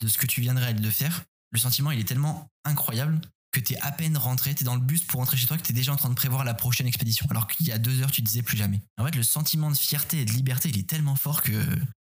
de 0.00 0.08
ce 0.08 0.18
que 0.18 0.26
tu 0.26 0.40
viendrais 0.40 0.74
de 0.74 0.90
faire. 0.90 1.24
Le 1.50 1.58
sentiment, 1.58 1.90
il 1.90 2.00
est 2.00 2.04
tellement 2.04 2.48
incroyable 2.64 3.20
que 3.50 3.60
t'es 3.60 3.78
à 3.80 3.92
peine 3.92 4.16
rentré, 4.16 4.54
t'es 4.54 4.64
dans 4.64 4.74
le 4.74 4.80
bus 4.80 5.04
pour 5.04 5.20
rentrer 5.20 5.36
chez 5.36 5.46
toi, 5.46 5.56
que 5.56 5.62
t'es 5.62 5.72
déjà 5.72 5.92
en 5.92 5.96
train 5.96 6.10
de 6.10 6.14
prévoir 6.14 6.44
la 6.44 6.54
prochaine 6.54 6.86
expédition. 6.86 7.26
Alors 7.30 7.46
qu'il 7.46 7.66
y 7.66 7.72
a 7.72 7.78
deux 7.78 8.02
heures, 8.02 8.10
tu 8.10 8.20
disais 8.20 8.42
plus 8.42 8.56
jamais. 8.56 8.80
En 8.98 9.04
fait, 9.04 9.14
le 9.14 9.22
sentiment 9.22 9.70
de 9.70 9.76
fierté 9.76 10.20
et 10.20 10.24
de 10.24 10.32
liberté, 10.32 10.68
il 10.68 10.78
est 10.78 10.88
tellement 10.88 11.16
fort 11.16 11.42
que, 11.42 11.52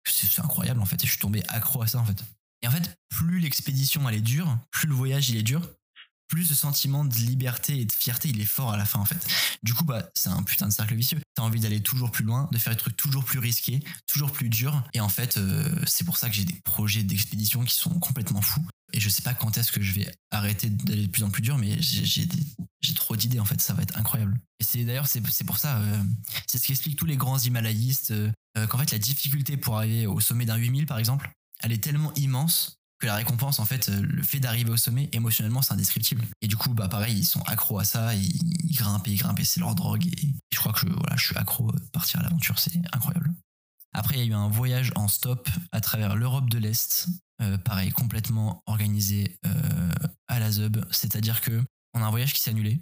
c'est 0.05 0.41
incroyable 0.41 0.81
en 0.81 0.85
fait. 0.85 1.03
Et 1.03 1.05
je 1.05 1.11
suis 1.11 1.19
tombé 1.19 1.43
accro 1.47 1.81
à 1.81 1.87
ça 1.87 1.99
en 1.99 2.05
fait. 2.05 2.23
Et 2.61 2.67
en 2.67 2.71
fait, 2.71 2.97
plus 3.09 3.39
l'expédition 3.39 4.07
elle 4.09 4.15
est 4.15 4.21
dure, 4.21 4.57
plus 4.71 4.87
le 4.87 4.95
voyage 4.95 5.29
il 5.29 5.37
est 5.37 5.43
dur, 5.43 5.61
plus 6.27 6.45
ce 6.45 6.55
sentiment 6.55 7.05
de 7.05 7.15
liberté 7.15 7.79
et 7.79 7.85
de 7.85 7.91
fierté, 7.91 8.29
il 8.29 8.41
est 8.41 8.45
fort 8.45 8.71
à 8.71 8.77
la 8.77 8.85
fin 8.85 8.99
en 8.99 9.05
fait. 9.05 9.25
Du 9.63 9.73
coup, 9.73 9.85
bah, 9.85 10.09
c'est 10.13 10.29
un 10.29 10.43
putain 10.43 10.67
de 10.67 10.73
cercle 10.73 10.95
vicieux. 10.95 11.19
T'as 11.35 11.43
envie 11.43 11.59
d'aller 11.59 11.81
toujours 11.81 12.11
plus 12.11 12.23
loin, 12.23 12.49
de 12.51 12.57
faire 12.57 12.73
des 12.73 12.79
trucs 12.79 12.97
toujours 12.97 13.23
plus 13.23 13.39
risqués, 13.39 13.83
toujours 14.07 14.31
plus 14.31 14.49
durs. 14.49 14.83
Et 14.93 14.99
en 14.99 15.09
fait, 15.09 15.37
euh, 15.37 15.69
c'est 15.85 16.03
pour 16.03 16.17
ça 16.17 16.29
que 16.29 16.35
j'ai 16.35 16.45
des 16.45 16.59
projets 16.63 17.03
d'expédition 17.03 17.63
qui 17.63 17.75
sont 17.75 17.99
complètement 17.99 18.41
fous. 18.41 18.65
Et 18.93 18.99
je 18.99 19.09
sais 19.09 19.21
pas 19.21 19.33
quand 19.33 19.57
est-ce 19.57 19.71
que 19.71 19.81
je 19.81 19.91
vais 19.91 20.09
arrêter 20.31 20.69
d'aller 20.69 21.07
de 21.07 21.11
plus 21.11 21.23
en 21.23 21.29
plus 21.29 21.41
dur, 21.41 21.57
mais 21.57 21.77
j'ai 21.81 22.27
trop 22.93 23.15
d'idées 23.15 23.39
en 23.39 23.45
fait, 23.45 23.59
ça 23.59 23.73
va 23.73 23.83
être 23.83 23.97
incroyable. 23.97 24.39
Et 24.59 24.63
c'est 24.63 24.85
d'ailleurs, 24.85 25.07
c'est 25.07 25.43
pour 25.43 25.57
ça, 25.57 25.77
euh, 25.79 26.03
c'est 26.47 26.57
ce 26.57 26.65
qui 26.65 26.71
explique 26.71 26.97
tous 26.97 27.05
les 27.05 27.17
grands 27.17 27.37
Himalayistes, 27.37 28.11
euh, 28.11 28.31
qu'en 28.67 28.77
fait 28.77 28.91
la 28.91 28.99
difficulté 28.99 29.57
pour 29.57 29.77
arriver 29.77 30.07
au 30.07 30.19
sommet 30.21 30.45
d'un 30.45 30.55
8000 30.55 30.85
par 30.85 30.97
exemple, 30.97 31.29
elle 31.61 31.73
est 31.73 31.83
tellement 31.83 32.13
immense 32.15 32.79
que 32.99 33.07
la 33.07 33.15
récompense, 33.15 33.59
en 33.59 33.65
fait, 33.65 33.89
euh, 33.89 34.01
le 34.01 34.23
fait 34.23 34.39
d'arriver 34.39 34.71
au 34.71 34.77
sommet, 34.77 35.09
émotionnellement, 35.11 35.61
c'est 35.61 35.73
indescriptible. 35.73 36.23
Et 36.41 36.47
du 36.47 36.55
coup, 36.55 36.73
bah 36.73 36.87
pareil, 36.87 37.17
ils 37.17 37.25
sont 37.25 37.41
accros 37.43 37.79
à 37.79 37.83
ça, 37.83 38.15
ils, 38.15 38.73
grimpent 38.73 39.07
et 39.07 39.11
ils 39.11 39.17
grimpent 39.17 39.41
c'est 39.43 39.59
leur 39.59 39.75
drogue. 39.75 40.05
Et, 40.07 40.33
je 40.51 40.59
crois 40.59 40.73
que 40.73 40.87
voilà, 40.87 41.15
je 41.15 41.25
suis 41.25 41.35
accro 41.35 41.69
à 41.69 41.75
partir 41.91 42.19
à 42.21 42.23
l'aventure, 42.23 42.57
c'est 42.59 42.77
incroyable. 42.93 43.33
Après, 43.93 44.15
il 44.15 44.19
y 44.19 44.23
a 44.23 44.25
eu 44.25 44.33
un 44.33 44.49
voyage 44.49 44.91
en 44.95 45.07
stop 45.07 45.49
à 45.71 45.81
travers 45.81 46.15
l'Europe 46.15 46.49
de 46.49 46.57
l'Est, 46.57 47.07
euh, 47.41 47.57
pareil, 47.57 47.91
complètement 47.91 48.61
organisé 48.65 49.37
euh, 49.45 49.91
à 50.27 50.39
la 50.39 50.51
ZUB. 50.51 50.83
C'est-à-dire 50.91 51.41
que 51.41 51.63
on 51.93 52.01
a 52.01 52.05
un 52.05 52.09
voyage 52.09 52.33
qui 52.33 52.41
s'est 52.41 52.51
annulé. 52.51 52.79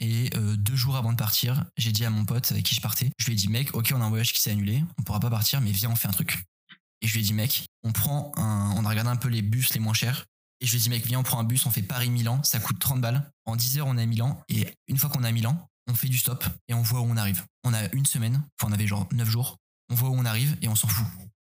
Et 0.00 0.30
deux 0.58 0.76
jours 0.76 0.96
avant 0.96 1.10
de 1.10 1.16
partir, 1.16 1.64
j'ai 1.76 1.90
dit 1.90 2.04
à 2.04 2.10
mon 2.10 2.24
pote 2.24 2.52
avec 2.52 2.64
qui 2.64 2.76
je 2.76 2.80
partais, 2.80 3.10
je 3.18 3.26
lui 3.26 3.32
ai 3.32 3.36
dit 3.36 3.48
mec, 3.48 3.74
ok, 3.74 3.92
on 3.96 4.00
a 4.00 4.04
un 4.04 4.10
voyage 4.10 4.32
qui 4.32 4.40
s'est 4.40 4.52
annulé, 4.52 4.84
on 4.96 5.02
pourra 5.02 5.18
pas 5.18 5.28
partir, 5.28 5.60
mais 5.60 5.72
viens, 5.72 5.90
on 5.90 5.96
fait 5.96 6.06
un 6.06 6.12
truc. 6.12 6.44
Et 7.00 7.06
je 7.06 7.14
lui 7.14 7.20
ai 7.20 7.24
dit, 7.24 7.34
mec, 7.34 7.66
on 7.84 7.92
prend 7.92 8.32
un, 8.36 8.72
on 8.76 8.84
a 8.84 8.88
regardé 8.88 9.10
un 9.10 9.16
peu 9.16 9.28
les 9.28 9.42
bus 9.42 9.72
les 9.74 9.80
moins 9.80 9.94
chers. 9.94 10.26
Et 10.60 10.66
je 10.66 10.72
lui 10.72 10.78
ai 10.78 10.82
dit, 10.82 10.90
mec, 10.90 11.06
viens, 11.06 11.20
on 11.20 11.22
prend 11.22 11.38
un 11.38 11.44
bus, 11.44 11.64
on 11.66 11.70
fait 11.70 11.82
Paris-Milan, 11.82 12.42
ça 12.42 12.58
coûte 12.58 12.78
30 12.78 13.00
balles. 13.00 13.30
En 13.46 13.56
10 13.56 13.78
heures, 13.78 13.86
on 13.86 13.96
est 13.96 14.02
à 14.02 14.06
Milan. 14.06 14.42
Et 14.48 14.66
une 14.88 14.98
fois 14.98 15.08
qu'on 15.10 15.22
est 15.22 15.28
à 15.28 15.32
Milan, 15.32 15.68
on 15.88 15.94
fait 15.94 16.08
du 16.08 16.18
stop 16.18 16.44
et 16.68 16.74
on 16.74 16.82
voit 16.82 17.00
où 17.00 17.04
on 17.04 17.16
arrive. 17.16 17.44
On 17.64 17.72
a 17.72 17.92
une 17.94 18.06
semaine, 18.06 18.42
enfin, 18.58 18.70
on 18.70 18.72
avait 18.72 18.86
genre 18.86 19.08
9 19.12 19.28
jours. 19.28 19.56
On 19.90 19.94
voit 19.94 20.10
où 20.10 20.14
on 20.14 20.24
arrive 20.24 20.56
et 20.60 20.68
on 20.68 20.76
s'en 20.76 20.88
fout. 20.88 21.06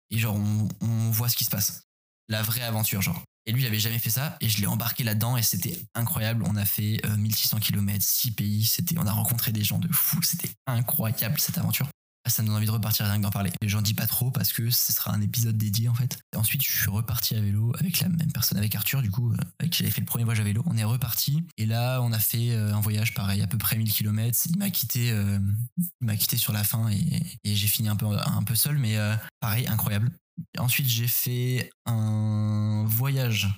Et 0.10 0.18
genre, 0.18 0.36
on, 0.36 1.12
voit 1.12 1.30
ce 1.30 1.36
qui 1.36 1.44
se 1.44 1.50
passe. 1.50 1.84
La 2.30 2.42
vraie 2.42 2.62
aventure, 2.62 3.02
genre. 3.02 3.22
Et 3.46 3.52
lui, 3.52 3.62
il 3.62 3.68
avait 3.68 3.80
jamais 3.80 4.00
fait 4.00 4.10
ça 4.10 4.38
et 4.40 4.48
je 4.48 4.60
l'ai 4.62 4.68
embarqué 4.68 5.04
là-dedans 5.04 5.38
et 5.38 5.44
c'était 5.44 5.86
incroyable. 5.94 6.44
On 6.48 6.56
a 6.56 6.66
fait 6.66 7.02
1600 7.18 7.60
km, 7.60 8.04
6 8.04 8.32
pays, 8.32 8.72
on 8.98 9.06
a 9.06 9.12
rencontré 9.12 9.52
des 9.52 9.64
gens 9.64 9.80
de 9.80 9.92
fou. 9.92 10.22
C'était 10.24 10.50
incroyable 10.66 11.40
cette 11.40 11.58
aventure. 11.58 11.88
Ah, 12.26 12.30
ça 12.30 12.42
me 12.42 12.48
donne 12.48 12.56
envie 12.56 12.66
de 12.66 12.72
repartir 12.72 13.06
rien 13.06 13.18
que 13.18 13.22
d'en 13.22 13.32
parler. 13.32 13.52
J'en 13.66 13.82
dis 13.82 13.94
pas 13.94 14.08
trop 14.08 14.32
parce 14.32 14.54
que 14.54 14.70
ce 14.70 14.94
sera 14.94 15.14
un 15.14 15.20
épisode 15.20 15.58
dédié 15.58 15.90
en 15.90 15.94
fait. 15.94 16.18
ensuite, 16.36 16.64
je 16.64 16.72
suis 16.72 16.90
reparti 16.90 17.36
à 17.36 17.42
vélo 17.42 17.74
avec 17.78 18.00
la 18.00 18.08
même 18.08 18.32
personne, 18.32 18.58
avec 18.58 18.74
Arthur, 18.76 19.02
du 19.02 19.12
coup, 19.12 19.34
euh, 19.34 19.38
avec 19.60 19.74
qui 19.74 19.80
j'avais 19.80 19.92
fait 19.92 20.00
le 20.00 20.06
premier 20.06 20.24
voyage 20.24 20.40
à 20.40 20.44
vélo. 20.44 20.64
On 20.66 20.78
est 20.78 20.86
reparti 20.86 21.46
et 21.58 21.66
là, 21.66 22.02
on 22.02 22.14
a 22.14 22.20
fait 22.20 22.52
euh, 22.52 22.74
un 22.74 22.80
voyage 22.80 23.14
pareil, 23.14 23.42
à 23.42 23.48
peu 23.48 23.58
près 23.58 23.76
1000 23.76 23.92
km. 23.92 24.40
Il 24.50 24.58
m'a 24.58 24.70
quitté, 24.70 25.12
euh, 25.12 25.38
il 25.78 26.08
m'a 26.08 26.16
quitté 26.16 26.38
sur 26.38 26.54
la 26.54 26.64
fin 26.64 26.90
et, 26.90 27.22
j'ai 27.44 27.68
fini 27.68 27.90
un 27.90 27.98
peu, 27.98 28.06
un 28.06 28.44
peu 28.44 28.56
seul, 28.56 28.78
mais 28.78 28.98
pareil, 29.42 29.68
incroyable. 29.68 30.10
ensuite, 30.58 30.88
j'ai 30.88 31.08
fait 31.08 31.70
un 31.86 32.86
voyage 32.88 33.50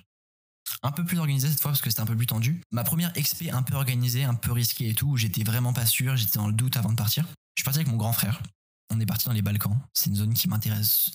un 0.82 0.92
peu 0.92 1.06
plus 1.06 1.20
organisé 1.20 1.50
cette 1.50 1.62
fois 1.62 1.72
parce 1.72 1.82
que 1.82 1.90
c'était 1.90 2.02
un 2.02 2.06
peu 2.08 2.18
plus 2.18 2.26
tendu. 2.26 2.62
Ma 2.72 2.84
première 2.84 3.16
expé 3.16 3.52
un 3.52 3.62
peu 3.62 3.76
organisée, 3.76 4.24
un 4.24 4.34
peu 4.34 4.52
risquée 4.52 4.90
et 4.90 4.96
tout, 4.96 5.12
où 5.12 5.18
j'étais 5.18 5.44
vraiment 5.44 5.74
pas 5.74 5.86
sûr, 5.86 6.16
j'étais 6.16 6.40
dans 6.40 6.48
le 6.48 6.54
doute 6.54 6.78
avant 6.78 6.92
de 6.92 6.96
partir. 6.96 7.26
Je 7.56 7.62
suis 7.62 7.66
parti 7.66 7.80
avec 7.80 7.90
mon 7.90 7.98
grand 7.98 8.14
frère 8.14 8.42
on 8.92 9.00
est 9.00 9.06
parti 9.06 9.26
dans 9.26 9.34
les 9.34 9.42
Balkans. 9.42 9.78
C'est 9.94 10.10
une 10.10 10.16
zone 10.16 10.34
qui 10.34 10.48
m'intéresse 10.48 11.12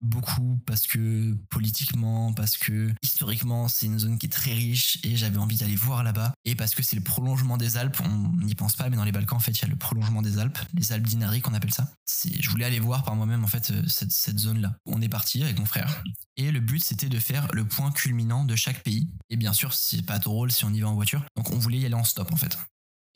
beaucoup 0.00 0.60
parce 0.66 0.86
que 0.86 1.34
politiquement, 1.48 2.34
parce 2.34 2.58
que 2.58 2.92
historiquement, 3.02 3.68
c'est 3.68 3.86
une 3.86 3.98
zone 3.98 4.18
qui 4.18 4.26
est 4.26 4.30
très 4.30 4.52
riche 4.52 4.98
et 5.02 5.16
j'avais 5.16 5.38
envie 5.38 5.56
d'aller 5.56 5.76
voir 5.76 6.02
là-bas. 6.02 6.34
Et 6.44 6.54
parce 6.54 6.74
que 6.74 6.82
c'est 6.82 6.96
le 6.96 7.02
prolongement 7.02 7.56
des 7.56 7.78
Alpes, 7.78 7.98
on 8.04 8.36
n'y 8.44 8.54
pense 8.54 8.76
pas, 8.76 8.90
mais 8.90 8.96
dans 8.96 9.04
les 9.04 9.12
Balkans, 9.12 9.38
en 9.38 9.40
fait, 9.40 9.52
il 9.52 9.62
y 9.62 9.64
a 9.64 9.68
le 9.68 9.76
prolongement 9.76 10.20
des 10.20 10.38
Alpes, 10.38 10.58
les 10.74 10.92
Alpes 10.92 11.06
dinariques, 11.06 11.48
on 11.48 11.54
appelle 11.54 11.72
ça. 11.72 11.90
Je 12.06 12.50
voulais 12.50 12.66
aller 12.66 12.80
voir 12.80 13.02
par 13.02 13.16
moi-même, 13.16 13.44
en 13.44 13.48
fait, 13.48 13.70
euh, 13.70 13.82
cette, 13.86 14.38
zone-là. 14.38 14.76
On 14.84 15.00
est 15.00 15.08
parti 15.08 15.42
avec 15.42 15.58
mon 15.58 15.64
frère. 15.64 16.04
Et 16.36 16.50
le 16.50 16.60
but, 16.60 16.84
c'était 16.84 17.08
de 17.08 17.18
faire 17.18 17.48
le 17.52 17.66
point 17.66 17.90
culminant 17.90 18.44
de 18.44 18.56
chaque 18.56 18.82
pays. 18.82 19.08
Et 19.30 19.36
bien 19.36 19.54
sûr, 19.54 19.72
c'est 19.72 20.02
pas 20.02 20.18
drôle 20.18 20.52
si 20.52 20.66
on 20.66 20.74
y 20.74 20.80
va 20.80 20.88
en 20.88 20.94
voiture. 20.94 21.24
Donc, 21.36 21.50
on 21.50 21.58
voulait 21.58 21.78
y 21.78 21.86
aller 21.86 21.94
en 21.94 22.04
stop, 22.04 22.30
en 22.32 22.36
fait. 22.36 22.58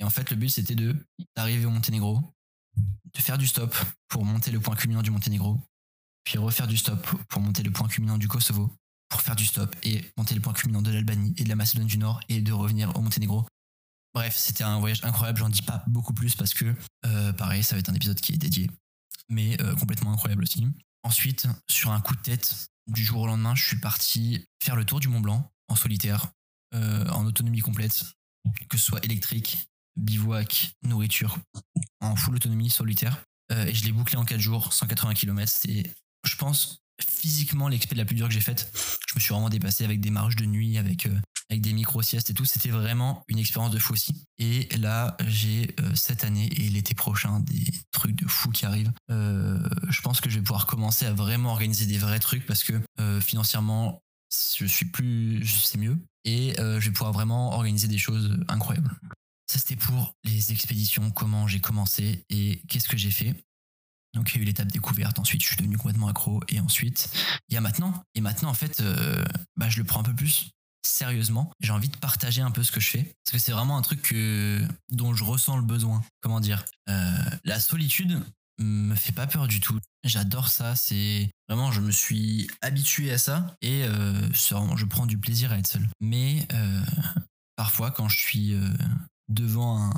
Et 0.00 0.04
en 0.04 0.10
fait, 0.10 0.30
le 0.30 0.37
but, 0.37 0.48
c'était 0.48 0.76
d'arriver 1.37 1.66
au 1.66 1.70
Monténégro, 1.70 2.22
de 3.14 3.20
faire 3.20 3.38
du 3.38 3.47
stop 3.47 3.75
pour 4.08 4.25
monter 4.25 4.50
le 4.50 4.61
point 4.61 4.76
culminant 4.76 5.02
du 5.02 5.11
Monténégro, 5.11 5.61
puis 6.25 6.38
refaire 6.38 6.66
du 6.66 6.76
stop 6.76 7.06
pour 7.28 7.40
monter 7.40 7.62
le 7.62 7.70
point 7.70 7.88
culminant 7.88 8.18
du 8.18 8.28
Kosovo, 8.28 8.70
pour 9.08 9.23
faire 9.23 9.37
du 9.37 9.47
stop 9.47 9.75
et 9.82 10.04
monter 10.16 10.35
le 10.35 10.40
point 10.40 10.52
culminant 10.52 10.82
de 10.82 10.90
l'Albanie 10.90 11.35
et 11.37 11.44
de 11.44 11.49
la 11.49 11.56
Macédoine 11.56 11.88
du 11.88 11.99
Nord 11.99 12.20
et 12.28 12.40
de 12.40 12.52
revenir 12.52 12.94
au 12.97 13.00
Monténégro. 13.00 13.47
Bref, 14.14 14.37
c'était 14.37 14.64
un 14.64 14.78
voyage 14.78 15.04
incroyable, 15.04 15.38
j'en 15.38 15.49
dis 15.49 15.62
pas 15.62 15.85
beaucoup 15.87 16.12
plus 16.12 16.35
parce 16.35 16.54
que, 16.54 16.75
euh, 17.06 17.32
pareil, 17.32 17.62
ça 17.62 17.75
va 17.75 17.80
être 17.80 17.88
un 17.88 17.94
épisode 17.94 18.20
qui 18.20 18.32
est 18.32 18.38
dédié, 18.38 18.70
mais 19.28 19.61
euh, 19.61 19.75
complètement 19.76 20.12
incroyable 20.12 20.42
aussi. 20.42 20.66
Ensuite, 21.02 21.47
sur 21.68 21.92
un 21.92 22.00
coup 22.00 22.14
de 22.14 22.20
tête, 22.23 22.68
du 22.88 23.04
jour 23.04 23.23
au 23.23 23.26
lendemain, 23.26 23.54
je 23.54 23.64
suis 23.64 23.78
parti 23.78 24.44
faire 24.62 24.76
le 24.76 24.85
tour 24.85 25.00
du 25.00 25.08
Mont 25.08 25.20
Blanc 25.20 25.50
en 25.68 25.76
solitaire, 25.76 26.28
euh, 26.75 27.06
en 27.11 27.26
autonomie 27.26 27.61
complète, 27.61 28.04
que 28.68 28.78
ce 28.78 28.85
soit 28.85 29.04
électrique, 29.04 29.68
bivouac, 29.99 30.71
nourriture, 30.83 31.38
en 32.00 32.17
full 32.17 32.37
autonomie 32.37 32.71
solitaire. 32.71 33.25
Euh, 33.52 33.67
et 33.67 33.75
je 33.75 33.85
l'ai 33.85 33.93
bouclé 33.93 34.17
en 34.17 34.25
4 34.25 34.40
jours, 34.40 34.73
180 34.73 35.14
km. 35.14 35.50
C'était, 35.50 35.90
je 36.25 36.37
pense, 36.37 36.81
physiquement 37.00 37.69
l'expé 37.69 37.95
la 37.95 38.05
plus 38.05 38.14
dure 38.14 38.28
que 38.28 38.35
j'ai 38.35 38.40
faite. 38.40 38.71
Je 39.09 39.14
me 39.14 39.21
suis 39.21 39.33
vraiment 39.33 39.49
dépassé 39.49 39.85
avec 39.85 40.00
des 40.00 40.11
marches 40.11 40.37
de 40.37 40.45
nuit, 40.45 40.78
avec, 40.78 41.07
euh, 41.07 41.14
avec 41.50 41.62
des 41.62 41.73
micro-siestes 41.73 42.31
et 42.31 42.35
tout. 42.35 42.45
C'était 42.45 42.71
vraiment 42.71 43.23
une 43.28 43.38
expérience 43.38 43.73
de 43.73 43.78
fou 43.78 43.95
aussi. 43.95 44.25
Et 44.38 44.69
là, 44.76 45.17
j'ai 45.26 45.75
euh, 45.81 45.95
cette 45.95 46.25
année 46.25 46.49
et 46.57 46.69
l'été 46.69 46.95
prochain 46.95 47.40
des 47.40 47.64
trucs 47.93 48.17
de 48.17 48.26
fou 48.26 48.50
qui 48.50 48.67
arrivent. 48.67 48.93
je 49.09 50.00
pense 50.02 50.21
que 50.21 50.31
je 50.31 50.37
vais 50.37 50.43
pouvoir 50.43 50.67
commencer 50.67 51.07
à 51.07 51.12
vraiment 51.12 51.52
organiser 51.52 51.87
des 51.87 51.99
vrais 51.99 52.21
trucs 52.21 52.47
parce 52.47 52.62
que 52.62 52.81
financièrement, 53.21 54.02
je 54.57 54.67
suis 54.67 54.87
plus, 54.87 55.45
je 55.45 55.57
sais 55.57 55.78
mieux. 55.78 55.99
Et 56.25 56.55
je 56.59 56.78
vais 56.78 56.90
pouvoir 56.90 57.12
vraiment 57.12 57.55
organiser 57.55 57.88
des 57.88 57.99
choses 57.99 58.38
incroyables. 58.49 58.95
Ça, 59.50 59.59
c'était 59.59 59.76
pour 59.76 60.14
les 60.25 60.52
expéditions, 60.52 61.11
comment 61.11 61.47
j'ai 61.47 61.61
commencé 61.61 62.25
et 62.28 62.61
qu'est-ce 62.69 62.88
que 62.88 62.99
j'ai 62.99 63.11
fait. 63.11 63.35
Donc, 64.14 64.31
il 64.31 64.37
y 64.37 64.38
a 64.38 64.43
eu 64.43 64.45
l'étape 64.45 64.69
découverte. 64.69 65.19
Ensuite, 65.19 65.43
je 65.43 65.49
suis 65.49 65.57
devenu 65.57 65.76
complètement 65.76 66.09
accro. 66.09 66.40
Et 66.49 66.61
ensuite, 66.61 67.11
il 67.49 67.55
y 67.55 67.57
a 67.57 67.61
maintenant. 67.61 68.02
Et 68.14 68.21
maintenant, 68.21 68.50
en 68.50 68.55
fait, 68.55 68.81
euh, 68.81 69.25
bah, 69.57 69.69
je 69.69 69.78
le 69.78 69.85
prends 69.85 70.00
un 70.00 70.05
peu 70.05 70.14
plus 70.14 70.50
sérieusement. 70.83 71.50
J'ai 71.61 71.73
envie 71.73 71.88
de 71.88 71.97
partager 71.97 72.43
un 72.43 72.50
peu 72.50 72.62
ce 72.62 72.73
que 72.73 72.81
je 72.81 72.90
fais. 72.90 73.14
Parce 73.25 73.33
que 73.33 73.38
c'est 73.38 73.52
vraiment 73.52 73.78
un 73.78 73.83
truc 73.83 74.14
dont 74.90 75.14
je 75.14 75.25
ressens 75.25 75.57
le 75.57 75.62
besoin. 75.62 76.02
Comment 76.21 76.40
dire 76.40 76.64
euh, 76.88 77.12
La 77.45 77.61
solitude 77.61 78.23
me 78.59 78.95
fait 78.95 79.12
pas 79.12 79.26
peur 79.26 79.47
du 79.47 79.61
tout. 79.61 79.78
J'adore 80.05 80.49
ça. 80.49 80.75
C'est 80.75 81.31
vraiment, 81.49 81.73
je 81.73 81.81
me 81.81 81.90
suis 81.90 82.50
habitué 82.61 83.12
à 83.12 83.19
ça. 83.19 83.57
Et 83.62 83.85
euh, 83.85 84.33
je 84.33 84.85
prends 84.85 85.07
du 85.07 85.19
plaisir 85.19 85.52
à 85.52 85.59
être 85.59 85.69
seul. 85.69 85.87
Mais 86.00 86.47
parfois, 87.57 87.90
quand 87.90 88.09
je 88.09 88.19
suis 88.19 88.55
devant 89.28 89.90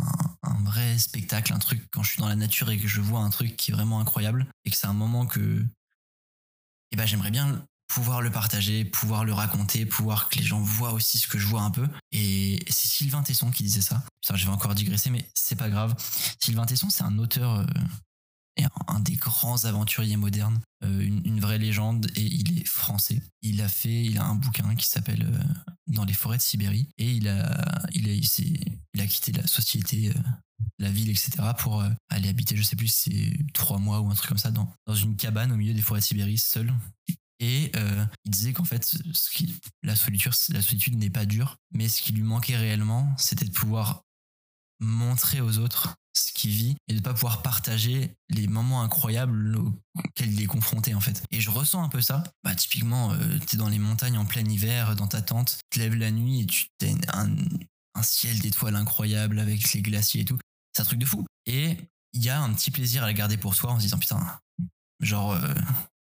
un, 0.43 0.65
vrai 0.65 0.99
spectacle, 0.99 1.53
un 1.53 1.59
truc, 1.59 1.83
quand 1.91 2.03
je 2.03 2.13
suis 2.13 2.21
dans 2.21 2.29
la 2.29 2.37
nature 2.37 2.71
et 2.71 2.79
que 2.79 2.87
je 2.87 3.01
vois 3.01 3.21
un 3.21 3.31
truc 3.31 3.57
qui 3.57 3.71
est 3.71 3.75
vraiment 3.75 4.01
incroyable 4.01 4.47
et 4.65 4.71
que 4.71 4.77
c'est 4.77 4.87
un 4.87 4.93
moment 4.93 5.27
que 5.27 5.65
eh 6.93 6.97
ben, 6.97 7.07
j'aimerais 7.07 7.31
bien 7.31 7.65
pouvoir 7.89 8.23
le 8.23 8.31
partager, 8.31 8.85
pouvoir 8.85 9.25
le 9.25 9.33
raconter, 9.33 9.85
pouvoir 9.85 10.29
que 10.29 10.39
les 10.39 10.45
gens 10.45 10.61
voient 10.61 10.93
aussi 10.93 11.19
ce 11.19 11.27
que 11.27 11.39
je 11.39 11.47
vois 11.47 11.63
un 11.63 11.71
peu. 11.71 11.89
Et 12.13 12.65
c'est 12.69 12.89
Sylvain 12.89 13.23
Tesson 13.23 13.51
qui 13.51 13.65
disait 13.65 13.81
ça. 13.81 14.05
Je 14.33 14.45
vais 14.45 14.53
encore 14.53 14.75
digresser, 14.75 15.11
mais 15.11 15.29
c'est 15.35 15.57
pas 15.57 15.69
grave. 15.69 15.95
Sylvain 16.41 16.67
Tesson, 16.67 16.89
c'est 16.91 17.03
un 17.03 17.19
auteur 17.19 17.67
un 18.87 19.01
des 19.01 19.17
grands 19.17 19.65
aventuriers 19.65 20.17
modernes, 20.17 20.61
euh, 20.85 21.01
une, 21.01 21.41
vraie 21.41 21.59
légende, 21.59 22.11
et 22.17 22.23
il 22.23 22.61
est 22.61 22.67
français. 22.67 23.23
Il 23.43 23.61
a 23.63 23.69
fait, 23.69 24.05
il 24.05 24.19
a 24.19 24.25
un 24.25 24.35
bouquin 24.35 24.75
qui 24.75 24.87
s'appelle 24.87 25.23
euh, 25.23 25.43
Dans 25.87 26.05
les 26.05 26.13
forêts 26.13 26.37
de 26.37 26.43
Sibérie, 26.43 26.89
et 26.99 27.11
il 27.13 27.29
a, 27.29 27.87
il 27.93 28.09
a, 28.09 29.07
quitté 29.07 29.33
la 29.33 29.47
société, 29.47 30.11
euh, 30.11 30.15
la 30.79 30.91
ville, 30.91 31.11
etc., 31.11 31.31
pour 31.59 31.85
aller 32.09 32.29
habiter, 32.29 32.57
je 32.57 32.63
sais 32.63 32.77
plus, 32.77 32.89
c'est 32.89 33.33
trois 33.55 33.79
mois 33.79 34.01
ou 34.01 34.11
un 34.11 34.15
truc 34.15 34.29
comme 34.29 34.39
ça, 34.39 34.51
dans, 34.51 34.69
une 34.95 35.17
cabane 35.17 35.53
au 35.53 35.57
milieu 35.57 35.75
des 35.75 35.83
forêts 35.83 36.01
de 36.01 36.05
Sibérie, 36.05 36.39
seul. 36.39 36.73
Et 37.43 37.73
il 38.25 38.31
disait 38.31 38.53
qu'en 38.53 38.65
fait, 38.65 38.95
la 39.83 39.97
solitude, 39.97 40.33
la 40.51 40.61
solitude 40.61 40.97
n'est 40.97 41.09
pas 41.09 41.25
dure, 41.25 41.57
mais 41.73 41.89
ce 41.89 42.03
qui 42.03 42.13
lui 42.13 42.23
manquait 42.23 42.57
réellement, 42.57 43.15
c'était 43.17 43.47
de 43.47 43.51
pouvoir 43.51 44.03
montrer 44.79 45.41
aux 45.41 45.59
autres 45.59 45.97
ce 46.15 46.33
qu'il 46.33 46.51
vit 46.51 46.77
et 46.89 46.95
de 46.95 47.01
pas 47.01 47.15
pouvoir 47.15 47.43
partager 47.43 48.15
les 48.29 48.47
moments 48.47 48.83
incroyables 48.83 49.57
auxquels 49.57 50.33
il 50.33 50.43
est 50.43 50.47
confronté 50.47 50.95
en 50.95 51.01
fait. 51.01 51.23
Et 51.31 51.41
je 51.41 51.51
ressens 51.51 51.83
un 51.83 51.89
peu 51.89 52.01
ça. 52.01 52.25
Bah 52.45 52.55
typiquement, 52.55 53.13
euh, 53.13 53.39
tu 53.47 53.57
es 53.57 53.59
dans 53.59 53.69
les 53.69 53.79
montagnes 53.79 54.19
en 54.19 54.25
plein 54.25 54.45
hiver, 54.45 54.97
dans 54.97 55.07
ta 55.07 55.23
tente, 55.23 55.59
tu 55.71 55.79
te 55.79 55.85
lèves 55.85 55.95
la 55.95 56.11
nuit 56.11 56.41
et 56.41 56.47
tu 56.47 56.67
un, 57.13 57.29
un 57.95 58.03
ciel 58.03 58.39
d'étoiles 58.41 58.77
incroyable 58.77 59.39
avec 59.39 59.73
les 59.73 59.83
glaciers 59.83 60.23
et 60.23 60.25
tout. 60.25 60.39
C'est 60.75 60.83
un 60.83 60.85
truc 60.85 60.99
de 60.99 61.07
fou. 61.07 61.25
Et 61.47 61.77
il 62.13 62.25
y 62.25 62.29
a 62.29 62.41
un 62.41 62.53
petit 62.53 62.71
plaisir 62.71 63.03
à 63.05 63.07
la 63.07 63.13
garder 63.13 63.37
pour 63.37 63.55
soi 63.55 63.71
en 63.71 63.77
se 63.77 63.85
disant 63.85 63.99
putain, 63.99 64.41
genre 65.01 65.33
euh, 65.33 65.55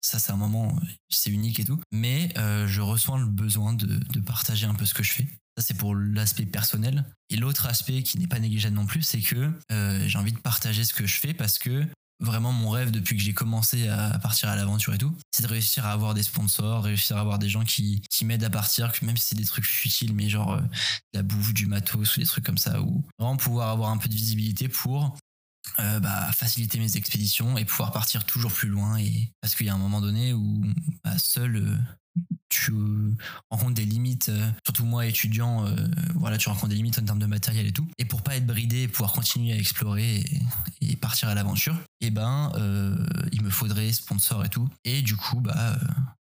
ça 0.02 0.20
c'est 0.20 0.32
un 0.32 0.38
moment, 0.38 0.76
c'est 1.10 1.30
unique 1.30 1.60
et 1.60 1.64
tout. 1.64 1.80
Mais 1.92 2.30
euh, 2.38 2.68
je 2.68 2.82
ressens 2.82 3.18
le 3.18 3.28
besoin 3.28 3.74
de, 3.74 3.86
de 3.86 4.20
partager 4.20 4.66
un 4.66 4.74
peu 4.76 4.86
ce 4.86 4.94
que 4.94 5.04
je 5.04 5.12
fais. 5.14 5.28
Ça, 5.58 5.66
c'est 5.68 5.74
pour 5.74 5.96
l'aspect 5.96 6.46
personnel. 6.46 7.06
Et 7.30 7.36
l'autre 7.36 7.66
aspect 7.66 8.04
qui 8.04 8.18
n'est 8.18 8.28
pas 8.28 8.40
négligeable 8.40 8.76
non 8.76 8.86
plus, 8.86 9.02
c'est 9.02 9.20
que 9.20 9.52
euh, 9.72 10.08
j'ai 10.08 10.18
envie 10.18 10.32
de 10.32 10.40
partager 10.40 10.84
ce 10.84 10.94
que 10.94 11.06
je 11.06 11.20
fais 11.20 11.34
parce 11.34 11.60
que 11.60 11.86
vraiment 12.22 12.52
mon 12.54 12.70
rêve 12.70 12.92
depuis 12.92 13.18
que 13.18 13.24
j'ai 13.24 13.34
commencé 13.34 13.88
à 13.88 14.18
partir 14.20 14.48
à 14.48 14.56
l'aventure 14.56 14.94
et 14.94 14.98
tout, 14.98 15.14
c'est 15.32 15.44
de 15.44 15.48
réussir 15.48 15.86
à 15.86 15.92
avoir 15.92 16.14
des 16.14 16.24
sponsors, 16.24 16.84
réussir 16.84 17.18
à 17.18 17.22
avoir 17.22 17.40
des 17.40 17.50
gens 17.50 17.66
qui, 17.66 18.02
qui 18.10 18.26
m'aident 18.26 18.44
à 18.44 18.50
partir, 18.50 18.92
même 19.02 19.18
si 19.18 19.30
c'est 19.30 19.36
des 19.36 19.46
trucs 19.46 19.66
futiles, 19.66 20.14
mais 20.14 20.30
genre 20.30 20.54
euh, 20.54 20.62
la 21.14 21.24
bouffe, 21.24 21.54
du 21.54 21.66
matos 21.66 22.16
ou 22.16 22.20
des 22.20 22.26
trucs 22.26 22.46
comme 22.46 22.60
ça, 22.60 22.82
ou 22.82 23.04
vraiment 23.20 23.38
pouvoir 23.38 23.70
avoir 23.70 23.90
un 23.90 23.98
peu 23.98 24.08
de 24.08 24.14
visibilité 24.14 24.70
pour 24.70 25.18
euh, 25.80 26.00
bah, 26.00 26.32
faciliter 26.34 26.80
mes 26.80 26.98
expéditions 26.98 27.58
et 27.58 27.66
pouvoir 27.66 27.92
partir 27.92 28.26
toujours 28.26 28.52
plus 28.52 28.68
loin. 28.68 28.98
Et 28.98 29.32
parce 29.42 29.56
qu'il 29.56 29.68
y 29.68 29.70
a 29.70 29.74
un 29.74 29.80
moment 29.80 30.02
donné 30.02 30.34
où 30.34 30.62
bah, 31.04 31.18
seul 31.18 31.56
euh, 31.56 31.78
tu 32.50 32.74
rencontres 33.50 33.76
des 33.76 33.86
limites, 33.86 34.30
euh, 34.30 34.52
surtout 34.66 34.86
moi 34.86 35.06
étudiant, 35.06 35.66
voilà, 36.16 36.38
tu 36.38 36.50
rencontres 36.50 36.70
des 36.70 36.76
limites 36.76 37.00
en 37.00 37.06
termes 37.06 37.20
de 37.20 37.26
matériel 37.26 37.66
et 37.66 37.72
tout. 37.72 37.88
Et 37.98 38.06
pour 38.06 38.22
pas 38.22 38.36
être 38.36 38.46
bridé 38.46 38.88
pouvoir 38.88 39.14
continuer 39.14 39.54
à 39.54 39.58
explorer 39.58 40.26
et, 40.82 40.96
partir 40.98 41.30
à 41.30 41.36
l'aventure, 41.36 41.76
et 42.02 42.08
eh 42.08 42.12
ben 42.12 42.52
il 43.32 43.42
me 43.42 43.50
faudrait 43.50 43.92
sponsor 43.92 44.44
et 44.46 44.50
tout. 44.50 44.70
Et 44.84 45.02
du 45.02 45.16
coup, 45.16 45.40
bah 45.40 45.78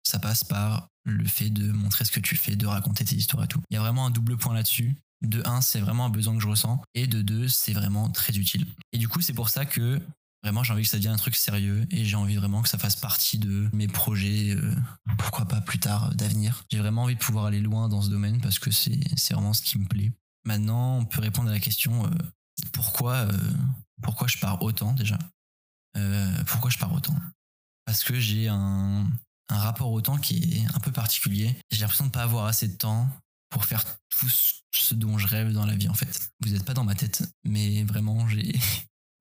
ça 0.03 0.19
passe 0.19 0.43
par 0.43 0.87
le 1.05 1.25
fait 1.25 1.49
de 1.49 1.71
montrer 1.71 2.03
ce 2.03 2.11
que 2.11 2.19
tu 2.19 2.35
fais, 2.35 2.55
de 2.55 2.65
raconter 2.65 3.05
tes 3.05 3.15
histoires 3.15 3.43
et 3.43 3.47
tout. 3.47 3.61
Il 3.69 3.75
y 3.75 3.77
a 3.77 3.81
vraiment 3.81 4.07
un 4.07 4.11
double 4.11 4.37
point 4.37 4.53
là-dessus 4.53 4.95
de 5.25 5.41
un, 5.45 5.61
c'est 5.61 5.79
vraiment 5.79 6.05
un 6.05 6.09
besoin 6.09 6.35
que 6.35 6.41
je 6.41 6.47
ressens. 6.47 6.81
Et 6.93 7.07
de 7.07 7.21
deux, 7.21 7.47
c'est 7.47 7.73
vraiment 7.73 8.09
très 8.09 8.35
utile. 8.37 8.65
Et 8.91 8.97
du 8.97 9.07
coup, 9.07 9.21
c'est 9.21 9.33
pour 9.33 9.49
ça 9.49 9.65
que 9.65 10.01
vraiment 10.45 10.63
j'ai 10.63 10.73
envie 10.73 10.83
que 10.83 10.89
ça 10.89 10.97
devienne 10.97 11.13
un 11.13 11.17
truc 11.17 11.35
sérieux 11.35 11.87
et 11.89 12.05
j'ai 12.05 12.15
envie 12.15 12.35
vraiment 12.35 12.61
que 12.61 12.69
ça 12.69 12.77
fasse 12.77 12.95
partie 12.95 13.39
de 13.39 13.67
mes 13.73 13.87
projets, 13.87 14.51
euh, 14.51 14.75
pourquoi 15.17 15.45
pas 15.45 15.59
plus 15.59 15.79
tard, 15.79 16.11
euh, 16.11 16.13
d'avenir. 16.13 16.63
J'ai 16.71 16.77
vraiment 16.77 17.03
envie 17.03 17.15
de 17.15 17.19
pouvoir 17.19 17.45
aller 17.45 17.61
loin 17.61 17.89
dans 17.89 18.03
ce 18.03 18.09
domaine 18.09 18.39
parce 18.41 18.59
que 18.59 18.69
c'est 18.69 19.33
vraiment 19.33 19.53
ce 19.53 19.63
qui 19.63 19.79
me 19.79 19.87
plaît. 19.87 20.11
Maintenant, 20.45 20.99
on 20.99 21.05
peut 21.05 21.19
répondre 21.19 21.49
à 21.49 21.51
la 21.51 21.59
question 21.59 22.05
euh, 22.05 22.09
pourquoi, 22.73 23.27
pourquoi 24.03 24.27
je 24.27 24.37
pars 24.37 24.61
autant 24.61 24.93
déjà? 24.93 25.17
Pourquoi 26.45 26.69
je 26.69 26.77
pars 26.77 26.93
autant? 26.93 27.15
Parce 27.85 28.03
que 28.03 28.19
j'ai 28.19 28.47
un, 28.47 29.07
un 29.49 29.57
rapport 29.57 29.91
au 29.91 30.01
temps 30.01 30.17
qui 30.17 30.57
est 30.57 30.75
un 30.75 30.79
peu 30.79 30.91
particulier. 30.91 31.55
J'ai 31.71 31.81
l'impression 31.81 32.05
de 32.05 32.09
ne 32.09 32.13
pas 32.13 32.23
avoir 32.23 32.45
assez 32.45 32.67
de 32.67 32.75
temps 32.75 33.09
pour 33.49 33.65
faire 33.65 33.83
tout 34.09 34.29
ce 34.29 34.93
dont 34.93 35.17
je 35.17 35.27
rêve 35.27 35.53
dans 35.53 35.65
la 35.65 35.75
vie 35.75 35.89
en 35.89 35.93
fait. 35.93 36.31
Vous 36.41 36.51
n'êtes 36.51 36.65
pas 36.65 36.73
dans 36.73 36.83
ma 36.83 36.95
tête, 36.95 37.23
mais 37.43 37.83
vraiment 37.83 38.27
j'ai. 38.27 38.53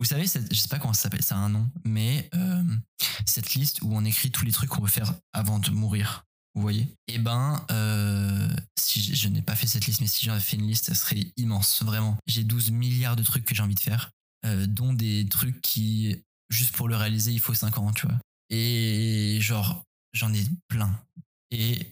Vous 0.01 0.07
savez, 0.07 0.25
je 0.27 0.55
sais 0.55 0.69
pas 0.69 0.81
comment 0.81 0.93
ça 0.93 1.03
s'appelle, 1.03 1.23
ça 1.23 1.37
a 1.37 1.39
un 1.39 1.49
nom, 1.49 1.71
mais 1.85 2.29
euh, 2.35 2.63
cette 3.27 3.55
liste 3.55 3.81
où 3.81 3.95
on 3.95 4.05
écrit 4.05 4.31
tous 4.33 4.45
les 4.45 4.51
trucs 4.51 4.69
qu'on 4.69 4.83
veut 4.83 4.89
faire 4.89 5.15
avant 5.33 5.61
de 5.61 5.71
mourir, 5.71 6.25
vous 6.55 6.63
voyez? 6.63 6.89
Eh 7.09 7.19
ben, 7.19 7.65
euh, 7.71 8.49
si 8.79 9.15
je, 9.15 9.29
n'ai 9.29 9.43
pas 9.43 9.57
fait 9.57 9.67
cette 9.67 9.87
liste, 9.87 10.01
mais 10.01 10.07
si 10.07 10.25
j'en 10.25 10.39
fait 10.39 10.57
une 10.57 10.67
liste, 10.67 10.87
ça 10.87 10.95
serait 10.95 11.33
immense, 11.37 11.83
vraiment. 11.83 12.17
J'ai 12.27 12.45
12 12.45 12.71
milliards 12.71 13.17
de 13.17 13.23
trucs 13.23 13.45
que 13.45 13.55
j'ai 13.55 13.63
envie 13.63 13.75
de 13.75 13.81
faire, 13.81 14.11
euh, 14.45 14.67
dont 14.67 14.93
des 14.93 15.27
trucs 15.29 15.61
qui, 15.63 16.17
juste 16.51 16.77
pour 16.77 16.89
le 16.89 16.97
réaliser, 16.97 17.33
il 17.33 17.41
faut 17.41 17.55
5 17.55 17.79
ans, 17.79 17.93
tu 17.93 18.07
vois. 18.07 18.19
Et 18.51 19.39
genre, 19.41 19.85
j'en 20.13 20.33
ai 20.33 20.45
plein. 20.69 21.01
Et 21.51 21.89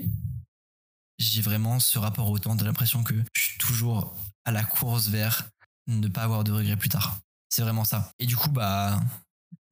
j'ai 1.22 1.42
vraiment 1.42 1.80
ce 1.80 1.98
rapport 1.98 2.30
au 2.30 2.38
temps, 2.38 2.56
de 2.56 2.64
l'impression 2.64 3.02
que 3.02 3.14
je 3.34 3.40
suis 3.40 3.58
toujours 3.58 4.14
à 4.44 4.50
la 4.50 4.64
course 4.64 5.08
vers 5.08 5.48
ne 5.88 6.08
pas 6.08 6.22
avoir 6.22 6.44
de 6.44 6.52
regrets 6.52 6.76
plus 6.76 6.88
tard. 6.88 7.18
C'est 7.48 7.62
vraiment 7.62 7.84
ça. 7.84 8.10
Et 8.18 8.26
du 8.26 8.36
coup, 8.36 8.50
bah, 8.50 9.00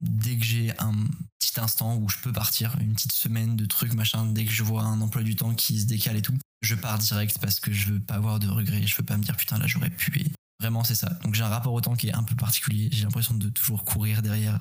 dès 0.01 0.37
que 0.37 0.43
j'ai 0.43 0.77
un 0.79 0.93
petit 1.39 1.59
instant 1.59 1.95
où 1.97 2.09
je 2.09 2.17
peux 2.17 2.31
partir, 2.31 2.75
une 2.79 2.93
petite 2.93 3.13
semaine 3.13 3.55
de 3.55 3.65
trucs, 3.65 3.93
machin, 3.93 4.25
dès 4.25 4.45
que 4.45 4.51
je 4.51 4.63
vois 4.63 4.83
un 4.83 5.01
emploi 5.01 5.23
du 5.23 5.35
temps 5.35 5.55
qui 5.55 5.79
se 5.79 5.85
décale 5.85 6.17
et 6.17 6.21
tout, 6.21 6.37
je 6.61 6.75
pars 6.75 6.97
direct 6.97 7.39
parce 7.39 7.59
que 7.59 7.71
je 7.71 7.93
veux 7.93 7.99
pas 7.99 8.15
avoir 8.15 8.39
de 8.39 8.47
regrets, 8.47 8.85
je 8.85 8.95
veux 8.95 9.03
pas 9.03 9.17
me 9.17 9.23
dire 9.23 9.35
putain 9.35 9.57
là 9.57 9.67
j'aurais 9.67 9.89
pu. 9.89 10.31
Vraiment 10.61 10.83
c'est 10.83 10.95
ça. 10.95 11.09
Donc 11.23 11.33
j'ai 11.33 11.43
un 11.43 11.49
rapport 11.49 11.73
au 11.73 11.81
temps 11.81 11.95
qui 11.95 12.09
est 12.09 12.13
un 12.13 12.23
peu 12.23 12.35
particulier. 12.35 12.87
J'ai 12.91 13.03
l'impression 13.03 13.33
de 13.33 13.49
toujours 13.49 13.83
courir 13.83 14.21
derrière 14.21 14.59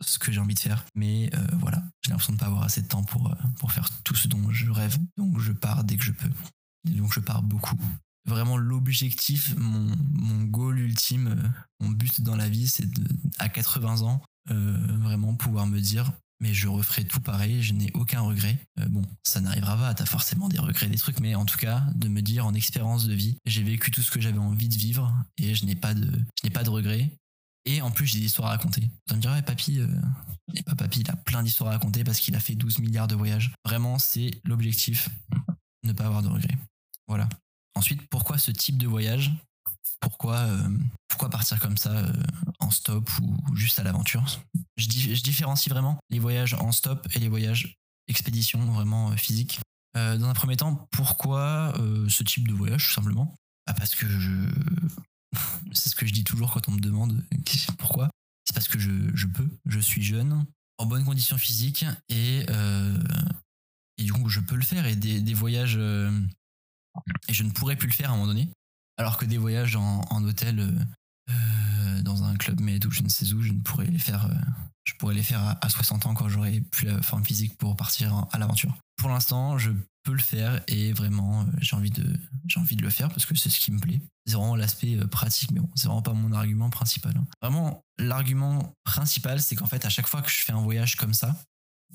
ce 0.00 0.18
que 0.18 0.30
j'ai 0.30 0.40
envie 0.40 0.54
de 0.54 0.58
faire. 0.58 0.84
Mais 0.94 1.30
euh, 1.34 1.46
voilà, 1.60 1.82
j'ai 2.02 2.10
l'impression 2.10 2.34
de 2.34 2.36
ne 2.36 2.40
pas 2.40 2.46
avoir 2.46 2.62
assez 2.64 2.82
de 2.82 2.86
temps 2.86 3.02
pour, 3.02 3.28
euh, 3.28 3.34
pour 3.58 3.72
faire 3.72 3.88
tout 4.04 4.14
ce 4.14 4.28
dont 4.28 4.50
je 4.50 4.70
rêve. 4.70 4.98
Donc 5.16 5.40
je 5.40 5.52
pars 5.52 5.84
dès 5.84 5.96
que 5.96 6.04
je 6.04 6.12
peux. 6.12 6.30
Et 6.88 6.96
donc 6.96 7.12
je 7.14 7.20
pars 7.20 7.42
beaucoup. 7.42 7.78
Vraiment 8.26 8.58
l'objectif, 8.58 9.54
mon, 9.56 9.90
mon 10.10 10.44
goal 10.44 10.78
ultime, 10.80 11.28
euh, 11.28 11.48
mon 11.80 11.90
but 11.90 12.20
dans 12.20 12.36
la 12.36 12.50
vie, 12.50 12.68
c'est 12.68 12.88
à 13.38 13.48
80 13.48 14.02
ans, 14.02 14.20
vraiment 14.50 15.34
pouvoir 15.34 15.66
me 15.66 15.80
dire 15.80 16.12
mais 16.40 16.54
je 16.54 16.68
referai 16.68 17.04
tout 17.04 17.20
pareil, 17.20 17.62
je 17.62 17.72
n'ai 17.72 17.90
aucun 17.94 18.20
regret. 18.20 18.58
bon, 18.88 19.02
ça 19.24 19.40
n'arrivera 19.40 19.76
pas, 19.76 19.94
t'as 19.94 20.06
forcément 20.06 20.48
des 20.48 20.58
regrets, 20.58 20.88
des 20.88 20.98
trucs, 20.98 21.20
mais 21.20 21.34
en 21.34 21.44
tout 21.44 21.58
cas, 21.58 21.84
de 21.94 22.08
me 22.08 22.22
dire 22.22 22.46
en 22.46 22.54
expérience 22.54 23.06
de 23.06 23.14
vie, 23.14 23.36
j'ai 23.44 23.62
vécu 23.62 23.90
tout 23.90 24.02
ce 24.02 24.10
que 24.10 24.20
j'avais 24.20 24.38
envie 24.38 24.68
de 24.68 24.76
vivre 24.76 25.12
et 25.36 25.54
je 25.54 25.64
n'ai 25.64 25.74
pas 25.74 25.94
de, 25.94 26.70
regrets. 26.70 27.10
Et 27.64 27.82
en 27.82 27.90
plus, 27.90 28.06
j'ai 28.06 28.20
des 28.20 28.26
histoires 28.26 28.48
à 28.48 28.52
raconter. 28.52 28.88
Vous 29.08 29.16
me 29.16 29.20
direz, 29.20 29.42
papy, 29.42 29.80
euh, 29.80 29.88
et 30.54 30.62
pas 30.62 30.74
papy, 30.74 31.00
il 31.00 31.10
a 31.10 31.16
plein 31.16 31.42
d'histoires 31.42 31.70
à 31.70 31.72
raconter 31.72 32.02
parce 32.04 32.18
qu'il 32.18 32.34
a 32.34 32.40
fait 32.40 32.54
12 32.54 32.78
milliards 32.78 33.08
de 33.08 33.14
voyages. 33.14 33.52
Vraiment, 33.64 33.98
c'est 33.98 34.30
l'objectif, 34.44 35.10
ne 35.82 35.92
pas 35.92 36.06
avoir 36.06 36.22
de 36.22 36.28
regrets. 36.28 36.56
Voilà. 37.08 37.28
Ensuite, 37.74 38.02
pourquoi 38.08 38.38
ce 38.38 38.50
type 38.50 38.78
de 38.78 38.86
voyage? 38.86 39.32
Pourquoi, 40.00 40.36
euh, 40.36 40.68
pourquoi 41.08 41.30
partir 41.30 41.60
comme 41.60 41.76
ça 41.76 41.92
euh, 41.92 42.12
en 42.68 42.70
stop 42.70 43.10
ou, 43.20 43.56
juste 43.56 43.78
à 43.78 43.82
l'aventure 43.82 44.24
je, 44.76 44.86
différencie 44.86 45.68
vraiment 45.68 45.98
les 46.10 46.18
voyages 46.18 46.54
en 46.54 46.70
stop 46.72 47.06
et 47.14 47.18
les 47.18 47.28
voyages 47.28 47.76
expédition 48.06 48.60
vraiment 48.72 49.16
physiques. 49.16 49.60
dans 49.94 50.28
un 50.28 50.34
premier 50.34 50.56
temps, 50.56 50.88
pourquoi 50.92 51.74
ce 52.08 52.22
type 52.22 52.48
de 52.48 52.54
voyage 52.54 52.86
tout 52.86 52.92
simplement? 52.92 53.34
Bah, 53.66 53.74
Parce 53.76 53.94
que 53.94 54.06
c'est 55.72 55.88
ce 55.88 55.94
que 55.94 56.06
je 56.06 56.12
dis 56.12 56.24
toujours 56.24 56.52
quand 56.52 56.68
on 56.68 56.72
me 56.72 56.80
demande 56.80 57.22
pourquoi? 57.78 58.08
C'est 58.44 58.54
parce 58.54 58.68
que 58.68 58.78
je, 58.78 59.26
peux, 59.26 59.48
je 59.66 59.78
suis 59.78 60.02
jeune, 60.02 60.46
en 60.78 60.86
bonne 60.86 61.04
condition 61.04 61.36
physique 61.36 61.84
et, 62.08 62.46
euh, 62.48 62.98
du 63.98 64.12
coup 64.12 64.28
je 64.28 64.40
peux 64.40 64.56
le 64.56 64.64
faire 64.64 64.86
et 64.86 64.96
des, 64.96 65.34
voyages 65.34 65.76
euh, 65.78 66.10
et 67.28 67.34
je 67.34 67.42
ne 67.42 67.50
pourrais 67.50 67.76
plus 67.76 67.88
le 67.88 67.92
faire 67.92 68.10
à 68.10 68.12
un 68.12 68.16
moment 68.16 68.28
donné. 68.28 68.48
Alors 68.96 69.18
que 69.18 69.24
des 69.24 69.38
voyages 69.38 69.76
en, 69.76 70.24
hôtel 70.24 70.60
euh, 70.60 70.72
dans 72.08 72.24
un 72.24 72.36
club 72.36 72.60
med 72.60 72.84
ou 72.86 72.90
je 72.90 73.02
ne 73.02 73.08
sais 73.08 73.32
où, 73.32 73.42
je 73.42 73.52
ne 73.52 73.60
pourrais 73.60 73.86
les 73.86 73.98
faire. 73.98 74.28
je 74.84 74.94
pourrais 74.94 75.14
les 75.14 75.22
faire 75.22 75.56
à, 75.60 75.68
60 75.68 76.06
ans 76.06 76.14
quand 76.14 76.28
j'aurai 76.28 76.60
plus 76.60 76.86
la 76.86 77.00
forme 77.02 77.24
physique 77.24 77.56
pour 77.58 77.76
partir 77.76 78.26
à 78.32 78.38
l'aventure. 78.38 78.76
Pour 78.96 79.10
l'instant, 79.10 79.58
je 79.58 79.70
peux 80.02 80.12
le 80.12 80.18
faire 80.18 80.62
et 80.66 80.92
vraiment 80.92 81.46
j'ai 81.60 81.76
envie 81.76 81.90
de 81.90 82.04
j'ai 82.46 82.60
envie 82.60 82.76
de 82.76 82.82
le 82.82 82.90
faire 82.90 83.08
parce 83.08 83.26
que 83.26 83.34
c'est 83.36 83.50
ce 83.50 83.60
qui 83.60 83.70
me 83.70 83.78
plaît 83.78 84.00
c'est 84.28 84.36
vraiment 84.36 84.56
l'aspect 84.56 84.96
euh, 84.96 85.06
pratique, 85.06 85.50
mais 85.52 85.60
bon, 85.60 85.70
c'est 85.74 85.88
vraiment 85.88 86.02
pas 86.02 86.12
mon 86.12 86.32
argument 86.32 86.70
principal. 86.70 87.14
Hein. 87.16 87.26
Vraiment, 87.40 87.82
l'argument 87.98 88.74
principal, 88.84 89.40
c'est 89.40 89.56
qu'en 89.56 89.66
fait, 89.66 89.84
à 89.84 89.88
chaque 89.88 90.06
fois 90.06 90.22
que 90.22 90.30
je 90.30 90.44
fais 90.44 90.52
un 90.52 90.60
voyage 90.60 90.96
comme 90.96 91.14
ça, 91.14 91.34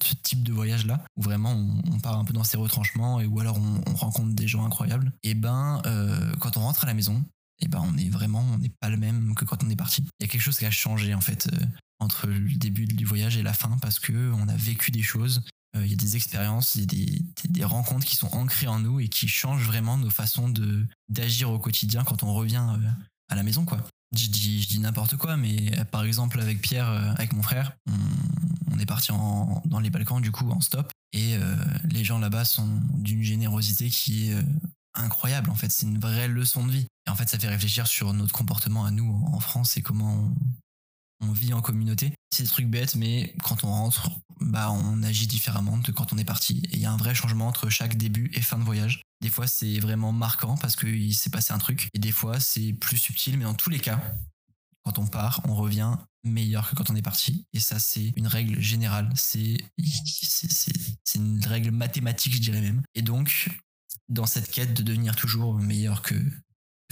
ce 0.04 0.16
type 0.16 0.42
de 0.42 0.52
voyage-là, 0.52 1.04
où 1.16 1.22
vraiment 1.22 1.52
on, 1.52 2.00
part 2.00 2.18
un 2.18 2.26
peu 2.26 2.34
dans 2.34 2.44
ses 2.44 2.58
retranchements 2.58 3.22
et 3.22 3.28
où 3.28 3.40
alors 3.40 3.60
on, 3.60 3.94
rencontre 3.94 4.34
des 4.34 4.48
gens 4.48 4.66
incroyables, 4.66 5.14
et 5.22 5.36
ben 5.36 5.82
euh, 5.86 6.34
quand 6.40 6.58
on 6.58 6.62
rentre 6.62 6.84
à 6.84 6.88
la 6.88 6.96
maison, 6.96 7.24
et 7.60 7.68
ben 7.68 7.82
on 7.84 7.98
est 7.98 8.10
vraiment, 8.10 8.42
on 8.54 8.58
n'est 8.58 8.72
pas 8.80 8.90
le 8.90 8.98
même 8.98 9.36
que 9.36 9.46
quand 9.46 9.64
on 9.64 9.70
est 9.70 9.76
parti. 9.76 10.04
Il 10.20 10.24
y 10.24 10.26
a 10.26 10.28
quelque 10.28 10.42
chose 10.42 10.58
qui 10.58 10.66
a 10.66 10.72
changé 10.72 11.14
en 11.14 11.22
fait 11.22 11.50
euh, 11.54 11.66
entre 12.00 12.28
le 12.28 12.56
début 12.56 12.86
du 12.86 13.06
voyage 13.06 13.38
et 13.38 13.44
la 13.44 13.54
fin 13.54 13.78
parce 13.82 14.00
que 14.00 14.32
on 14.34 14.48
a 14.48 14.56
vécu 14.56 14.92
des 14.92 15.02
choses 15.02 15.44
euh, 15.76 15.86
il 15.86 15.90
y 15.90 15.94
a 15.94 15.98
des 15.98 16.16
expériences, 16.16 16.78
a 16.78 16.86
des, 16.86 17.22
des, 17.50 17.64
rencontres 17.64 18.06
qui 18.06 18.16
sont 18.16 18.34
ancrées 18.36 18.68
en 18.68 18.80
nous 18.80 19.00
et 19.00 19.08
qui 19.08 19.28
changent 19.28 19.66
vraiment 19.66 19.98
nos 19.98 20.10
façons 20.10 20.50
de 20.50 20.86
d'agir 21.10 21.50
au 21.50 21.58
quotidien 21.58 22.04
quand 22.04 22.24
on 22.24 22.34
revient 22.34 22.66
euh, 22.78 22.90
à 23.30 23.36
la 23.36 23.44
maison, 23.44 23.66
quoi. 23.66 23.80
Je 24.16 24.28
dis, 24.28 24.62
je 24.62 24.68
dis 24.68 24.80
n'importe 24.80 25.18
quoi, 25.18 25.38
mais 25.38 25.72
par 25.86 26.04
exemple 26.04 26.40
avec 26.40 26.62
Pierre, 26.62 26.88
avec 26.88 27.34
mon 27.34 27.42
frère, 27.42 27.76
on, 28.72 28.78
est 28.78 28.86
parti 28.86 29.12
dans 29.12 29.80
les 29.80 29.90
Balkans 29.90 30.22
du 30.22 30.32
coup 30.32 30.48
en 30.52 30.62
stop 30.62 30.92
et 31.14 31.36
les 31.90 32.04
gens 32.04 32.20
là-bas 32.20 32.46
sont 32.46 32.80
d'une 32.94 33.24
générosité 33.24 33.90
qui 33.90 34.30
est 34.30 34.36
incroyable. 34.96 35.50
En 35.50 35.56
fait, 35.56 35.72
c'est 35.72 35.86
une 35.86 36.00
vraie 36.00 36.28
leçon 36.28 36.66
de 36.66 36.72
vie. 36.72 36.88
Et 37.08 37.10
en 37.10 37.16
fait, 37.16 37.30
ça 37.30 37.40
fait 37.40 37.48
réfléchir 37.48 37.88
sur 37.88 38.14
notre 38.14 38.34
comportement 38.34 38.86
à 38.86 38.92
nous 38.92 39.24
en 39.32 39.40
France 39.40 39.78
et 39.78 39.82
comment 39.82 40.32
on, 41.22 41.32
vit 41.32 41.54
en 41.54 41.62
communauté. 41.62 42.14
C'est 42.34 42.44
des 42.44 42.50
trucs 42.50 42.68
bêtes, 42.68 42.96
mais 42.96 43.34
quand 43.44 43.64
on 43.64 43.68
rentre, 43.68 44.12
bah, 44.42 44.72
on 44.72 45.04
agit 45.04 45.26
différemment 45.26 45.78
de 45.78 45.92
quand 45.92 46.12
on 46.12 46.18
est 46.18 46.26
parti. 46.26 46.62
Et 46.72 46.76
il 46.76 46.80
y 46.80 46.86
a 46.86 46.92
un 46.92 46.98
vrai 46.98 47.16
changement 47.16 47.48
entre 47.48 47.70
chaque 47.70 47.96
début 47.96 48.30
et 48.34 48.42
fin 48.42 48.58
de 48.58 48.64
voyage. 48.64 49.02
Des 49.22 49.30
fois, 49.30 49.48
c'est 49.48 49.80
vraiment 49.80 50.12
marquant 50.12 50.58
parce 50.58 50.76
qu'il 50.76 51.16
s'est 51.16 51.30
passé 51.30 51.54
un 51.54 51.60
truc. 51.60 51.88
Et 51.94 52.00
des 52.00 52.12
fois, 52.12 52.42
c'est 52.42 52.74
plus 52.74 52.98
subtil, 52.98 53.38
mais 53.38 53.46
dans 53.46 53.54
tous 53.54 53.70
les 53.70 53.80
cas, 53.80 54.02
quand 54.84 55.00
on 55.00 55.08
part, 55.08 55.42
on 55.48 55.56
revient 55.56 55.96
meilleur 56.26 56.70
que 56.70 56.76
quand 56.76 56.90
on 56.90 56.96
est 56.96 57.02
parti. 57.02 57.46
Et 57.54 57.60
ça, 57.60 57.80
c'est 57.80 58.14
une 58.18 58.28
règle 58.28 58.60
générale. 58.60 59.10
C'est 59.16 59.58
une 61.16 61.46
règle 61.46 61.72
mathématique, 61.72 62.36
je 62.36 62.42
dirais 62.42 62.62
même. 62.62 62.82
Et 62.96 63.02
donc, 63.02 63.50
dans 64.14 64.26
cette 64.26 64.50
quête 64.50 64.74
de 64.74 64.84
devenir 64.84 65.16
toujours 65.16 65.56
meilleur 65.56 66.02
que, 66.02 66.16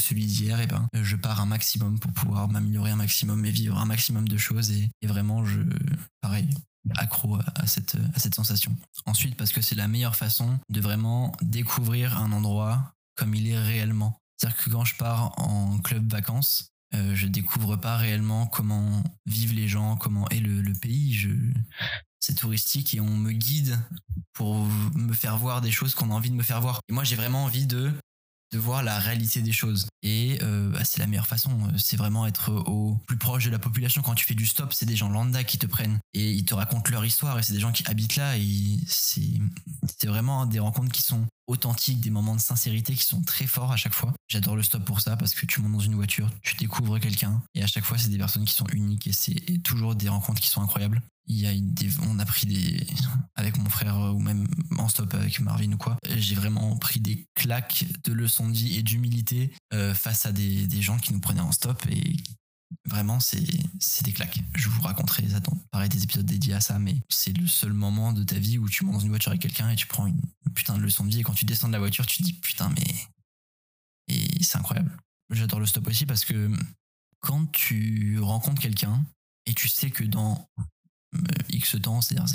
celui 0.01 0.25
d'hier, 0.25 0.59
et 0.59 0.63
eh 0.63 0.67
ben, 0.67 0.89
je 0.93 1.15
pars 1.15 1.39
un 1.39 1.45
maximum 1.45 1.99
pour 1.99 2.11
pouvoir 2.11 2.49
m'améliorer 2.49 2.91
un 2.91 2.95
maximum 2.95 3.45
et 3.45 3.51
vivre 3.51 3.77
un 3.77 3.85
maximum 3.85 4.27
de 4.27 4.37
choses. 4.37 4.71
Et, 4.71 4.89
vraiment, 5.03 5.45
je, 5.45 5.59
pareil, 6.21 6.49
accro 6.97 7.37
à 7.55 7.67
cette, 7.67 7.95
à 8.15 8.19
cette 8.19 8.35
sensation. 8.35 8.75
Ensuite, 9.05 9.35
parce 9.35 9.51
que 9.51 9.61
c'est 9.61 9.75
la 9.75 9.87
meilleure 9.87 10.15
façon 10.15 10.59
de 10.69 10.81
vraiment 10.81 11.31
découvrir 11.41 12.17
un 12.17 12.31
endroit 12.31 12.93
comme 13.15 13.35
il 13.35 13.47
est 13.47 13.59
réellement. 13.59 14.19
C'est-à-dire 14.37 14.63
que 14.63 14.69
quand 14.71 14.85
je 14.85 14.95
pars 14.95 15.37
en 15.39 15.77
club 15.77 16.11
vacances, 16.11 16.71
euh, 16.95 17.15
je 17.15 17.27
découvre 17.27 17.75
pas 17.75 17.97
réellement 17.97 18.47
comment 18.47 19.03
vivent 19.25 19.53
les 19.53 19.67
gens, 19.67 19.95
comment 19.95 20.27
est 20.29 20.39
le, 20.39 20.61
le 20.61 20.73
pays. 20.73 21.13
Je, 21.13 21.29
c'est 22.21 22.35
touristique 22.35 22.93
et 22.93 23.01
on 23.01 23.09
me 23.09 23.31
guide 23.31 23.77
pour 24.33 24.65
me 24.95 25.13
faire 25.13 25.37
voir 25.37 25.59
des 25.61 25.71
choses 25.71 25.95
qu'on 25.95 26.11
a 26.11 26.13
envie 26.13 26.29
de 26.29 26.35
me 26.35 26.43
faire 26.43 26.61
voir. 26.61 26.79
Et 26.87 26.93
moi, 26.93 27.03
j'ai 27.03 27.15
vraiment 27.15 27.43
envie 27.43 27.65
de 27.65 27.91
voir 28.53 28.83
la 28.83 28.99
réalité 28.99 29.41
des 29.41 29.51
choses. 29.51 29.87
Et 30.03 30.37
euh, 30.41 30.69
bah, 30.69 30.83
c'est 30.83 30.99
la 30.99 31.07
meilleure 31.07 31.27
façon. 31.27 31.57
C'est 31.77 31.97
vraiment 31.97 32.27
être 32.27 32.51
au 32.51 32.95
plus 33.07 33.17
proche 33.17 33.45
de 33.45 33.49
la 33.49 33.59
population. 33.59 34.01
Quand 34.01 34.13
tu 34.13 34.25
fais 34.25 34.33
du 34.35 34.45
stop, 34.45 34.73
c'est 34.73 34.85
des 34.85 34.95
gens 34.95 35.09
lambda 35.09 35.43
qui 35.43 35.57
te 35.57 35.65
prennent 35.65 35.99
et 36.13 36.31
ils 36.31 36.45
te 36.45 36.53
racontent 36.53 36.91
leur 36.91 37.05
histoire. 37.05 37.39
Et 37.39 37.43
c'est 37.43 37.53
des 37.53 37.59
gens 37.59 37.71
qui 37.71 37.83
habitent 37.87 38.17
là. 38.17 38.37
Et 38.37 38.79
c'est 38.87 40.07
vraiment 40.07 40.45
des 40.45 40.59
rencontres 40.59 40.91
qui 40.91 41.01
sont 41.01 41.25
authentiques, 41.47 41.99
des 41.99 42.09
moments 42.09 42.35
de 42.35 42.41
sincérité 42.41 42.93
qui 42.93 43.03
sont 43.03 43.21
très 43.21 43.45
forts 43.47 43.71
à 43.71 43.77
chaque 43.77 43.93
fois. 43.93 44.13
J'adore 44.27 44.55
le 44.55 44.63
stop 44.63 44.85
pour 44.85 45.01
ça 45.01 45.17
parce 45.17 45.33
que 45.33 45.45
tu 45.45 45.61
montes 45.61 45.73
dans 45.73 45.79
une 45.79 45.95
voiture, 45.95 46.29
tu 46.41 46.55
découvres 46.55 46.99
quelqu'un 46.99 47.41
et 47.55 47.63
à 47.63 47.67
chaque 47.67 47.83
fois 47.83 47.97
c'est 47.97 48.09
des 48.09 48.17
personnes 48.17 48.45
qui 48.45 48.53
sont 48.53 48.67
uniques 48.67 49.07
et 49.07 49.13
c'est 49.13 49.61
toujours 49.63 49.95
des 49.95 50.09
rencontres 50.09 50.41
qui 50.41 50.49
sont 50.49 50.61
incroyables. 50.61 51.01
Il 51.27 51.37
y 51.37 51.47
a 51.47 51.51
on 52.01 52.19
a 52.19 52.25
pris 52.25 52.47
des 52.47 52.85
avec 53.35 53.57
mon 53.57 53.69
frère 53.69 53.97
ou 54.13 54.19
même 54.19 54.47
en 54.77 54.89
stop 54.89 55.13
avec 55.13 55.39
Marvin 55.39 55.71
ou 55.71 55.77
quoi. 55.77 55.97
J'ai 56.17 56.35
vraiment 56.35 56.75
pris 56.77 56.99
des 56.99 57.27
claques 57.35 57.85
de 58.03 58.11
leçons 58.11 58.49
de 58.49 58.57
et 58.75 58.83
d'humilité 58.83 59.53
euh, 59.73 59.93
face 59.93 60.25
à 60.25 60.31
des, 60.31 60.67
des 60.67 60.81
gens 60.81 60.97
qui 60.97 61.13
nous 61.13 61.19
prenaient 61.19 61.41
en 61.41 61.51
stop 61.51 61.85
et 61.89 62.17
Vraiment, 62.85 63.19
c'est 63.19 63.41
des 64.03 64.13
claques. 64.13 64.39
Je 64.55 64.69
vous 64.69 64.81
raconterai 64.81 65.23
pareil 65.71 65.89
des 65.89 66.03
épisodes 66.03 66.25
dédiés 66.25 66.53
à 66.53 66.61
ça, 66.61 66.79
mais 66.79 66.95
c'est 67.09 67.35
le 67.35 67.47
seul 67.47 67.73
moment 67.73 68.13
de 68.13 68.23
ta 68.23 68.37
vie 68.37 68.57
où 68.57 68.67
tu 68.69 68.83
montes 68.85 68.95
dans 68.95 69.01
une 69.01 69.09
voiture 69.09 69.31
avec 69.31 69.41
quelqu'un 69.41 69.69
et 69.69 69.75
tu 69.75 69.87
prends 69.87 70.07
une 70.07 70.21
putain 70.55 70.77
de 70.77 70.81
leçon 70.81 71.05
de 71.05 71.09
vie. 71.09 71.19
Et 71.19 71.23
quand 71.23 71.33
tu 71.33 71.45
descends 71.45 71.67
de 71.67 71.73
la 71.73 71.79
voiture, 71.79 72.05
tu 72.05 72.17
te 72.17 72.23
dis 72.23 72.33
putain, 72.33 72.69
mais. 72.69 72.95
Et 74.07 74.43
c'est 74.43 74.57
incroyable. 74.57 74.95
J'adore 75.29 75.59
le 75.59 75.65
stop 75.65 75.87
aussi 75.87 76.05
parce 76.05 76.25
que 76.25 76.51
quand 77.19 77.49
tu 77.51 78.19
rencontres 78.19 78.61
quelqu'un 78.61 79.05
et 79.45 79.53
tu 79.53 79.67
sais 79.67 79.89
que 79.89 80.03
dans 80.03 80.49
X 81.49 81.75
temps, 81.81 82.01
c'est-à-dire 82.01 82.27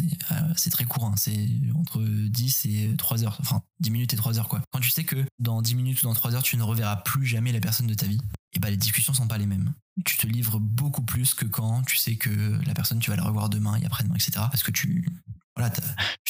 c'est 0.57 0.69
euh, 0.69 0.71
très 0.71 0.85
court, 0.85 1.05
hein, 1.05 1.15
c'est 1.17 1.49
entre 1.75 2.03
10 2.03 2.67
et 2.67 2.95
3 2.97 3.25
heures, 3.25 3.39
enfin 3.41 3.63
10 3.81 3.91
minutes 3.91 4.15
et 4.15 4.17
3 4.17 4.39
heures 4.39 4.49
quoi. 4.49 4.63
Quand 4.71 4.81
tu 4.81 4.91
sais 4.91 5.05
que 5.05 5.25
dans 5.39 5.63
10 5.63 5.75
minutes 5.75 6.03
ou 6.03 6.07
dans 6.07 6.15
3 6.15 6.35
heures, 6.35 6.43
tu 6.43 6.57
ne 6.57 6.63
reverras 6.63 6.97
plus 6.97 7.27
jamais 7.27 7.53
la 7.53 7.61
personne 7.61 7.87
de 7.87 7.95
ta 7.95 8.07
vie, 8.07 8.21
et 8.53 8.59
bah 8.59 8.71
les 8.71 8.77
discussions 8.77 9.15
sont 9.15 9.29
pas 9.29 9.39
les 9.39 9.47
mêmes. 9.47 9.73
Tu 10.05 10.19
te 10.19 10.27
livres 10.27 10.59
beaucoup 10.59 11.03
plus 11.03 11.35
que 11.35 11.47
quand 11.47 11.83
tu 11.83 11.97
sais 11.97 12.17
que 12.17 12.59
la 12.67 12.75
personne 12.75 12.99
tu 12.99 13.11
vas 13.11 13.17
la 13.17 13.25
revoir 13.25 13.49
demain 13.49 13.77
et 13.77 13.87
après-demain, 13.87 14.15
etc. 14.15 14.33
Parce 14.51 14.63
que 14.63 14.71
tu 14.71 15.07
voilà, 15.57 15.71
tu 15.71 15.81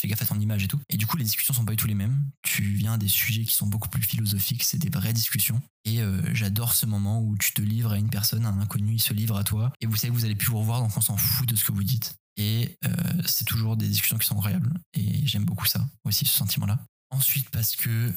fais 0.00 0.06
gaffe 0.06 0.22
à 0.22 0.26
ton 0.26 0.38
image 0.38 0.62
et 0.62 0.68
tout. 0.68 0.80
Et 0.88 0.96
du 0.96 1.06
coup, 1.06 1.16
les 1.16 1.24
discussions 1.24 1.52
sont 1.52 1.64
pas 1.64 1.72
du 1.72 1.76
tout 1.76 1.88
les 1.88 1.94
mêmes. 1.94 2.30
Tu 2.42 2.62
viens 2.62 2.96
des 2.96 3.08
sujets 3.08 3.42
qui 3.42 3.52
sont 3.52 3.66
beaucoup 3.66 3.88
plus 3.88 4.02
philosophiques, 4.02 4.62
c'est 4.62 4.78
des 4.78 4.88
vraies 4.88 5.12
discussions. 5.12 5.60
Et 5.84 6.00
euh, 6.00 6.22
j'adore 6.32 6.74
ce 6.74 6.86
moment 6.86 7.20
où 7.20 7.36
tu 7.36 7.52
te 7.52 7.60
livres 7.60 7.92
à 7.92 7.98
une 7.98 8.08
personne, 8.08 8.46
un 8.46 8.60
inconnu, 8.60 8.94
il 8.94 9.02
se 9.02 9.12
livre 9.12 9.36
à 9.36 9.42
toi, 9.42 9.72
et 9.80 9.86
vous 9.86 9.96
savez 9.96 10.12
que 10.12 10.18
vous 10.18 10.24
allez 10.24 10.36
plus 10.36 10.46
vous 10.46 10.60
revoir, 10.60 10.80
donc 10.80 10.96
on 10.96 11.00
s'en 11.00 11.16
fout 11.16 11.48
de 11.48 11.56
ce 11.56 11.64
que 11.64 11.72
vous 11.72 11.82
dites. 11.82 12.14
Et 12.36 12.76
euh, 12.84 12.90
c'est 13.24 13.44
toujours 13.44 13.76
des 13.76 13.88
discussions 13.88 14.18
qui 14.18 14.26
sont 14.26 14.34
incroyables. 14.34 14.72
Et 14.94 15.26
j'aime 15.26 15.44
beaucoup 15.44 15.66
ça 15.66 15.86
aussi, 16.04 16.24
ce 16.24 16.36
sentiment-là. 16.36 16.78
Ensuite, 17.10 17.48
parce 17.50 17.76
que, 17.76 18.12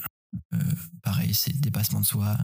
euh, 0.53 0.57
pareil, 1.03 1.33
c'est 1.33 1.53
le 1.53 1.59
dépassement 1.59 2.01
de 2.01 2.05
soi, 2.05 2.37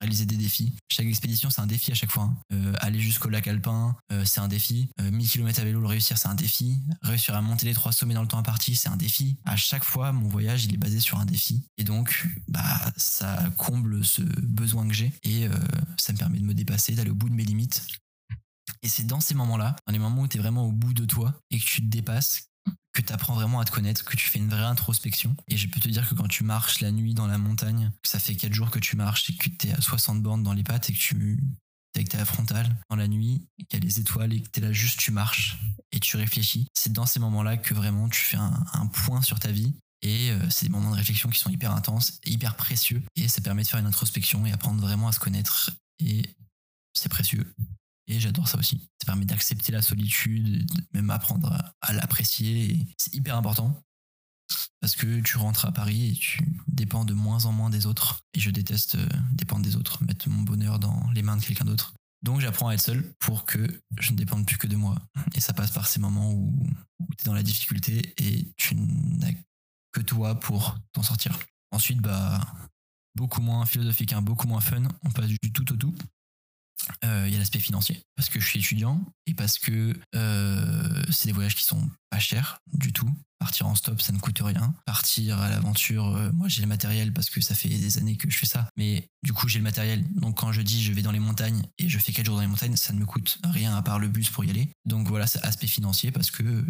réaliser 0.00 0.26
des 0.26 0.36
défis. 0.36 0.76
Chaque 0.88 1.06
expédition, 1.06 1.50
c'est 1.50 1.60
un 1.60 1.66
défi 1.66 1.90
à 1.90 1.94
chaque 1.94 2.10
fois. 2.10 2.24
Hein. 2.24 2.36
Euh, 2.52 2.72
aller 2.78 3.00
jusqu'au 3.00 3.30
lac 3.30 3.48
alpin, 3.48 3.96
c'est 4.24 4.40
un 4.40 4.46
défi. 4.46 4.90
1000 5.00 5.28
km 5.28 5.60
à 5.60 5.64
vélo, 5.64 5.80
le 5.80 5.88
réussir, 5.88 6.18
c'est 6.18 6.28
un 6.28 6.36
défi. 6.36 6.80
Réussir 7.02 7.34
à 7.34 7.42
monter 7.42 7.66
les 7.66 7.74
trois 7.74 7.90
sommets 7.90 8.14
dans 8.14 8.22
le 8.22 8.28
temps 8.28 8.38
imparti, 8.38 8.76
c'est 8.76 8.88
un 8.88 8.96
défi. 8.96 9.36
À 9.44 9.56
chaque 9.56 9.84
fois, 9.84 10.12
mon 10.12 10.28
voyage, 10.28 10.66
il 10.66 10.74
est 10.74 10.78
basé 10.78 11.00
sur 11.00 11.18
un 11.18 11.24
défi. 11.24 11.64
Et 11.78 11.84
donc, 11.84 12.28
bah, 12.46 12.92
ça 12.96 13.50
comble 13.56 14.04
ce 14.04 14.22
besoin 14.22 14.86
que 14.86 14.94
j'ai. 14.94 15.12
Et 15.24 15.48
ça 15.96 16.12
me 16.12 16.18
permet 16.18 16.38
de 16.38 16.44
me 16.44 16.54
dépasser, 16.54 16.94
d'aller 16.94 17.10
au 17.10 17.16
bout 17.16 17.28
de 17.28 17.34
mes 17.34 17.44
limites. 17.44 17.84
Et 18.82 18.88
c'est 18.88 19.04
dans 19.04 19.20
ces 19.20 19.34
moments-là, 19.34 19.76
dans 19.86 19.92
les 19.92 19.98
moments 19.98 20.22
où 20.22 20.28
tu 20.28 20.38
es 20.38 20.40
vraiment 20.40 20.64
au 20.64 20.72
bout 20.72 20.94
de 20.94 21.04
toi 21.04 21.34
et 21.50 21.58
que 21.58 21.64
tu 21.64 21.80
te 21.80 21.86
dépasses, 21.86 22.48
que 22.92 23.02
tu 23.02 23.12
apprends 23.12 23.34
vraiment 23.34 23.60
à 23.60 23.64
te 23.64 23.70
connaître, 23.70 24.04
que 24.04 24.16
tu 24.16 24.28
fais 24.28 24.38
une 24.38 24.48
vraie 24.48 24.64
introspection. 24.64 25.36
Et 25.46 25.56
je 25.56 25.68
peux 25.68 25.80
te 25.80 25.88
dire 25.88 26.08
que 26.08 26.14
quand 26.14 26.28
tu 26.28 26.44
marches 26.44 26.80
la 26.80 26.90
nuit 26.90 27.14
dans 27.14 27.26
la 27.26 27.38
montagne, 27.38 27.90
que 28.02 28.08
ça 28.08 28.18
fait 28.18 28.34
4 28.34 28.52
jours 28.52 28.70
que 28.70 28.78
tu 28.78 28.96
marches 28.96 29.30
et 29.30 29.36
que 29.36 29.48
tu 29.48 29.68
es 29.68 29.72
à 29.72 29.80
60 29.80 30.22
bornes 30.22 30.42
dans 30.42 30.52
les 30.52 30.64
pattes 30.64 30.90
et 30.90 30.92
que 30.92 30.98
tu 30.98 31.38
es 31.94 31.98
avec 31.98 32.08
ta 32.08 32.24
frontale 32.24 32.76
dans 32.90 32.96
la 32.96 33.08
nuit, 33.08 33.46
qu'il 33.68 33.78
y 33.78 33.82
a 33.82 33.84
les 33.84 34.00
étoiles 34.00 34.32
et 34.32 34.42
que 34.42 34.48
tu 34.50 34.60
es 34.60 34.62
là 34.62 34.72
juste, 34.72 34.98
tu 34.98 35.10
marches 35.10 35.58
et 35.92 36.00
tu 36.00 36.16
réfléchis. 36.16 36.68
C'est 36.74 36.92
dans 36.92 37.06
ces 37.06 37.20
moments-là 37.20 37.56
que 37.56 37.74
vraiment 37.74 38.08
tu 38.08 38.20
fais 38.20 38.36
un, 38.36 38.86
point 38.86 39.22
sur 39.22 39.38
ta 39.38 39.50
vie 39.50 39.74
et 40.02 40.30
euh, 40.30 40.50
c'est 40.50 40.66
des 40.66 40.72
moments 40.72 40.90
de 40.90 40.96
réflexion 40.96 41.28
qui 41.28 41.38
sont 41.38 41.50
hyper 41.50 41.72
intenses, 41.72 42.20
hyper 42.24 42.56
précieux. 42.56 43.02
Et 43.16 43.28
ça 43.28 43.40
permet 43.40 43.62
de 43.62 43.68
faire 43.68 43.80
une 43.80 43.86
introspection 43.86 44.44
et 44.46 44.52
apprendre 44.52 44.80
vraiment 44.80 45.08
à 45.08 45.12
se 45.12 45.20
connaître. 45.20 45.70
Et 45.98 46.22
c'est 46.94 47.08
précieux. 47.08 47.46
Et 48.08 48.18
j'adore 48.20 48.48
ça 48.48 48.58
aussi. 48.58 48.88
Ça 49.00 49.06
permet 49.06 49.26
d'accepter 49.26 49.70
la 49.70 49.82
solitude, 49.82 50.66
même 50.94 51.10
apprendre 51.10 51.72
à, 51.80 51.92
l'apprécier. 51.92 52.86
C'est 52.96 53.14
hyper 53.14 53.36
important 53.36 53.82
parce 54.80 54.96
que 54.96 55.20
tu 55.20 55.36
rentres 55.36 55.66
à 55.66 55.72
Paris 55.72 56.10
et 56.10 56.14
tu 56.14 56.42
dépends 56.66 57.04
de 57.04 57.12
moins 57.12 57.44
en 57.44 57.52
moins 57.52 57.68
des 57.68 57.84
autres. 57.84 58.22
Et 58.32 58.40
je 58.40 58.50
déteste 58.50 58.94
euh, 58.94 59.08
dépendre 59.32 59.62
des 59.62 59.76
autres, 59.76 60.02
mettre 60.04 60.28
mon 60.30 60.42
bonheur 60.42 60.78
dans 60.78 61.10
les 61.10 61.22
mains 61.22 61.36
de 61.36 61.42
quelqu'un 61.42 61.66
d'autre. 61.66 61.92
Donc 62.22 62.40
j'apprends 62.40 62.68
à 62.68 62.74
être 62.74 62.80
seul 62.80 63.14
pour 63.18 63.44
que 63.44 63.58
je 64.00 64.12
ne 64.12 64.16
dépende 64.16 64.46
plus 64.46 64.56
que 64.56 64.66
de 64.66 64.76
moi. 64.76 64.96
Et 65.34 65.40
ça 65.40 65.52
passe 65.52 65.70
par 65.70 65.86
ces 65.86 66.00
moments 66.00 66.32
où, 66.32 66.66
tu 67.18 67.24
es 67.24 67.26
dans 67.26 67.34
la 67.34 67.42
difficulté 67.42 68.14
et 68.16 68.50
tu 68.56 68.74
n'as 68.74 69.32
que 69.92 70.00
toi 70.00 70.40
pour 70.40 70.78
t'en 70.92 71.02
sortir. 71.02 71.38
Ensuite, 71.70 71.98
bah, 72.00 72.40
beaucoup 73.14 73.42
moins 73.42 73.66
philosophique, 73.66 74.12
hein, 74.14 74.22
beaucoup 74.22 74.48
moins 74.48 74.60
fun. 74.60 74.82
On 75.04 75.10
passe 75.10 75.26
du 75.26 75.52
tout 75.52 75.72
au 75.72 75.76
tout. 75.76 75.94
Euh, 77.04 77.24
il 77.26 77.32
y 77.32 77.36
a 77.36 77.38
l'aspect 77.38 77.58
financier 77.58 78.00
parce 78.16 78.28
que 78.28 78.40
je 78.40 78.46
suis 78.46 78.58
étudiant 78.58 79.04
et 79.26 79.34
parce 79.34 79.58
que 79.58 79.98
euh, 80.14 81.02
c'est 81.10 81.26
des 81.26 81.32
voyages 81.32 81.54
qui 81.54 81.64
sont 81.64 81.88
pas 82.10 82.18
chers 82.18 82.58
du 82.72 82.92
tout. 82.92 83.10
Partir 83.38 83.68
en 83.68 83.76
stop, 83.76 84.00
ça 84.00 84.12
ne 84.12 84.18
coûte 84.18 84.40
rien. 84.40 84.74
Partir 84.84 85.40
à 85.40 85.48
l'aventure, 85.48 86.16
euh, 86.16 86.32
moi 86.32 86.48
j'ai 86.48 86.60
le 86.60 86.66
matériel 86.66 87.12
parce 87.12 87.30
que 87.30 87.40
ça 87.40 87.54
fait 87.54 87.68
des 87.68 87.98
années 87.98 88.16
que 88.16 88.28
je 88.30 88.36
fais 88.36 88.46
ça. 88.46 88.68
Mais 88.76 89.08
du 89.22 89.32
coup 89.32 89.48
j'ai 89.48 89.58
le 89.58 89.64
matériel. 89.64 90.04
Donc 90.14 90.38
quand 90.38 90.52
je 90.52 90.62
dis 90.62 90.82
je 90.82 90.92
vais 90.92 91.02
dans 91.02 91.12
les 91.12 91.20
montagnes 91.20 91.62
et 91.78 91.88
je 91.88 91.98
fais 91.98 92.12
4 92.12 92.26
jours 92.26 92.36
dans 92.36 92.42
les 92.42 92.48
montagnes, 92.48 92.76
ça 92.76 92.92
ne 92.92 92.98
me 92.98 93.06
coûte 93.06 93.38
rien 93.44 93.76
à 93.76 93.82
part 93.82 93.98
le 93.98 94.08
bus 94.08 94.30
pour 94.30 94.44
y 94.44 94.50
aller. 94.50 94.70
Donc 94.84 95.08
voilà, 95.08 95.26
c'est 95.26 95.42
aspect 95.42 95.66
financier 95.68 96.10
parce 96.10 96.30
que 96.30 96.64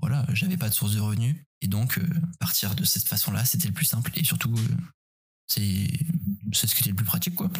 voilà, 0.00 0.26
j'avais 0.32 0.56
pas 0.56 0.68
de 0.68 0.74
source 0.74 0.94
de 0.94 1.00
revenus. 1.00 1.36
Et 1.60 1.68
donc 1.68 1.98
partir 2.38 2.74
de 2.74 2.84
cette 2.84 3.06
façon-là, 3.06 3.44
c'était 3.44 3.68
le 3.68 3.74
plus 3.74 3.86
simple 3.86 4.10
et 4.14 4.24
surtout 4.24 4.54
c'est 5.46 5.88
c'est 6.52 6.66
ce 6.66 6.74
qui 6.74 6.82
était 6.82 6.90
le 6.90 6.96
plus 6.96 7.06
pratique 7.06 7.34
quoi. 7.34 7.50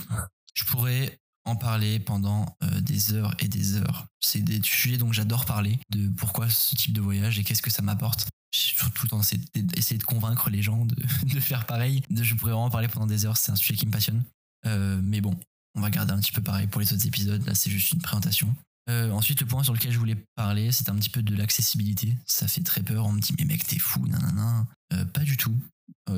Je 0.54 0.64
pourrais 0.64 1.18
en 1.44 1.56
parler 1.56 1.98
pendant 1.98 2.56
euh, 2.62 2.80
des 2.80 3.12
heures 3.12 3.34
et 3.38 3.48
des 3.48 3.76
heures. 3.76 4.06
C'est 4.20 4.40
des 4.40 4.60
sujets 4.62 4.98
dont 4.98 5.12
j'adore 5.12 5.44
parler, 5.44 5.78
de 5.90 6.08
pourquoi 6.08 6.48
ce 6.48 6.74
type 6.74 6.92
de 6.92 7.00
voyage 7.00 7.38
et 7.38 7.44
qu'est-ce 7.44 7.62
que 7.62 7.70
ça 7.70 7.82
m'apporte. 7.82 8.28
Surtout 8.54 9.06
dans 9.06 9.22
essayer 9.76 9.98
de 9.98 10.04
convaincre 10.04 10.50
les 10.50 10.62
gens 10.62 10.84
de, 10.84 11.40
faire 11.40 11.66
pareil. 11.66 12.02
Je 12.10 12.34
pourrais 12.34 12.52
vraiment 12.52 12.70
parler 12.70 12.88
pendant 12.88 13.06
des 13.06 13.24
heures, 13.24 13.36
c'est 13.36 13.50
un 13.50 13.56
sujet 13.56 13.74
qui 13.74 13.86
me 13.86 13.90
passionne. 13.90 14.22
Euh, 14.66 15.00
mais 15.02 15.20
bon, 15.20 15.34
on 15.74 15.80
va 15.80 15.90
garder 15.90 16.12
un 16.12 16.20
petit 16.20 16.32
peu 16.32 16.42
pareil 16.42 16.66
pour 16.66 16.80
les 16.80 16.92
autres 16.92 17.06
épisodes. 17.06 17.44
Là, 17.46 17.54
c'est 17.54 17.70
juste 17.70 17.92
une 17.92 18.02
présentation. 18.02 18.54
Euh, 18.90 19.10
ensuite, 19.10 19.40
le 19.40 19.46
point 19.46 19.62
sur 19.62 19.72
lequel 19.72 19.92
je 19.92 19.98
voulais 19.98 20.22
parler, 20.34 20.70
c'est 20.70 20.88
un 20.90 20.96
petit 20.96 21.08
peu 21.08 21.22
de 21.22 21.34
l'accessibilité. 21.34 22.16
Ça 22.26 22.46
fait 22.46 22.62
très 22.62 22.82
peur. 22.82 23.06
On 23.06 23.12
me 23.12 23.20
dit, 23.20 23.34
mais 23.38 23.44
mec, 23.44 23.66
t'es 23.66 23.78
fou, 23.78 24.06
nanana. 24.06 24.66
pas 25.14 25.20
du 25.20 25.36
tout. 25.36 25.56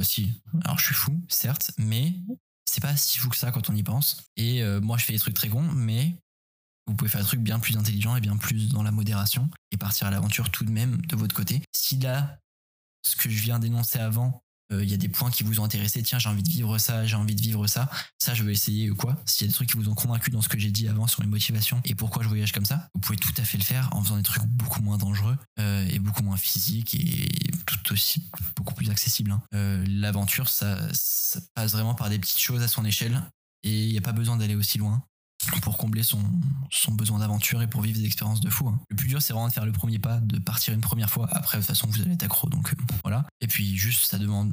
si, 0.03 0.33
alors 0.65 0.79
je 0.79 0.87
suis 0.87 0.95
fou, 0.95 1.23
certes, 1.29 1.71
mais 1.79 2.15
c'est 2.75 2.81
pas 2.81 2.97
si 2.97 3.19
fou 3.19 3.29
que 3.29 3.37
ça 3.37 3.53
quand 3.53 3.71
on 3.71 3.75
y 3.77 3.85
pense. 3.85 4.25
Et 4.37 4.61
euh, 4.65 4.81
moi, 4.81 4.99
je 4.99 5.05
fais 5.05 5.13
des 5.13 5.21
trucs 5.21 5.35
très 5.35 5.49
cons, 5.49 5.63
mais 5.63 6.17
vous 6.89 6.95
pouvez 6.95 7.09
faire 7.09 7.21
des 7.21 7.27
trucs 7.27 7.41
bien 7.41 7.61
plus 7.61 7.77
intelligents 7.77 8.17
et 8.17 8.21
bien 8.21 8.37
plus 8.37 8.73
dans 8.73 8.83
la 8.83 8.91
modération 8.91 9.49
et 9.71 9.77
partir 9.77 10.09
à 10.09 10.11
l'aventure 10.11 10.51
tout 10.51 10.65
de 10.65 10.73
même 10.73 11.01
de 11.07 11.15
votre 11.15 11.37
côté. 11.37 11.63
Si 11.73 11.99
là, 11.99 12.41
ce 13.07 13.15
que 13.15 13.31
je 13.31 13.41
viens 13.41 13.61
d'énoncer 13.61 14.01
avant, 14.01 14.43
euh, 14.73 14.83
il 14.83 14.91
y 14.91 14.95
a 14.95 14.97
des 14.97 15.09
points 15.09 15.31
qui 15.31 15.43
vous 15.43 15.61
ont 15.61 15.65
intéressé, 15.65 16.03
tiens, 16.03 16.19
j'ai 16.19 16.29
envie 16.29 16.43
de 16.43 16.49
vivre 16.49 16.79
ça, 16.79 17.07
j'ai 17.07 17.17
envie 17.17 17.35
de 17.35 17.41
vivre 17.41 17.67
ça, 17.67 17.91
ça, 18.19 18.35
je 18.35 18.43
vais 18.43 18.53
essayer 18.53 18.91
ou 18.91 18.97
quoi? 18.97 19.17
S'il 19.27 19.47
y 19.47 19.49
a 19.49 19.49
des 19.49 19.55
trucs 19.55 19.69
qui 19.69 19.77
vous 19.77 19.89
ont 19.89 19.95
convaincu 19.95 20.31
dans 20.31 20.41
ce 20.41 20.49
que 20.49 20.59
j'ai 20.59 20.71
dit 20.71 20.89
avant 20.89 21.07
sur 21.07 21.23
les 21.23 21.29
motivations 21.29 21.81
et 21.85 21.95
pourquoi 21.95 22.23
je 22.23 22.29
voyage 22.29 22.53
comme 22.53 22.65
ça, 22.65 22.89
vous 22.95 23.01
pouvez 23.01 23.19
tout 23.19 23.33
à 23.37 23.43
fait 23.43 23.59
le 23.59 23.65
faire 23.65 23.89
en 23.93 24.03
faisant 24.03 24.17
des 24.17 24.23
trucs 24.23 24.45
beaucoup 24.45 24.81
moins 24.83 24.99
dangereux 24.99 25.37
euh, 25.59 25.87
et 25.89 25.99
beaucoup 25.99 26.23
moins 26.23 26.37
physiques 26.37 26.95
et 26.95 27.29
tout 27.67 27.93
aussi 27.93 28.29
beaucoup 28.57 28.75
plus 28.75 28.91
accessibles. 28.91 29.31
Hein. 29.31 29.43
Euh, 29.55 29.85
l'aventure, 29.89 30.49
ça, 30.49 30.79
ça 30.93 31.41
passe 31.55 31.73
vraiment 31.73 31.95
par 31.95 32.11
des 32.11 32.19
petites 32.19 32.41
choses 32.41 32.63
à 32.63 32.69
son 32.69 32.85
échelle 32.85 33.23
et 33.63 33.85
il 33.85 33.93
n'y 33.93 33.99
a 33.99 34.03
pas 34.03 34.13
besoin 34.13 34.37
d'aller 34.37 34.55
aussi 34.55 34.79
loin 34.79 35.03
pour 35.63 35.77
combler 35.77 36.03
son, 36.03 36.21
besoin 36.93 37.19
d'aventure 37.19 37.63
et 37.63 37.67
pour 37.67 37.83
vivre 37.83 37.99
des 37.99 38.07
expériences 38.07 38.41
de 38.41 38.51
fou. 38.51 38.69
Hein. 38.69 38.79
Le 38.89 38.97
plus 38.97 39.09
dur, 39.09 39.23
c'est 39.23 39.33
vraiment 39.33 39.49
de 39.49 39.53
faire 39.53 39.67
le 39.67 39.73
premier 39.73 39.99
pas, 39.99 40.21
de 40.21 40.39
partir 40.39 40.75
une 40.75 40.81
première 40.81 41.11
fois. 41.11 41.29
Après, 41.33 41.59
de 41.59 41.63
toute 41.63 41.69
façon, 41.69 41.87
vous 41.89 42.01
allez 42.03 42.13
être 42.13 42.23
accro, 42.23 42.49
donc 42.49 42.73
euh, 42.73 42.77
voilà. 43.03 43.27
Et 43.41 43.47
puis, 43.47 43.77
juste, 43.77 44.05
ça 44.05 44.19
demande 44.19 44.53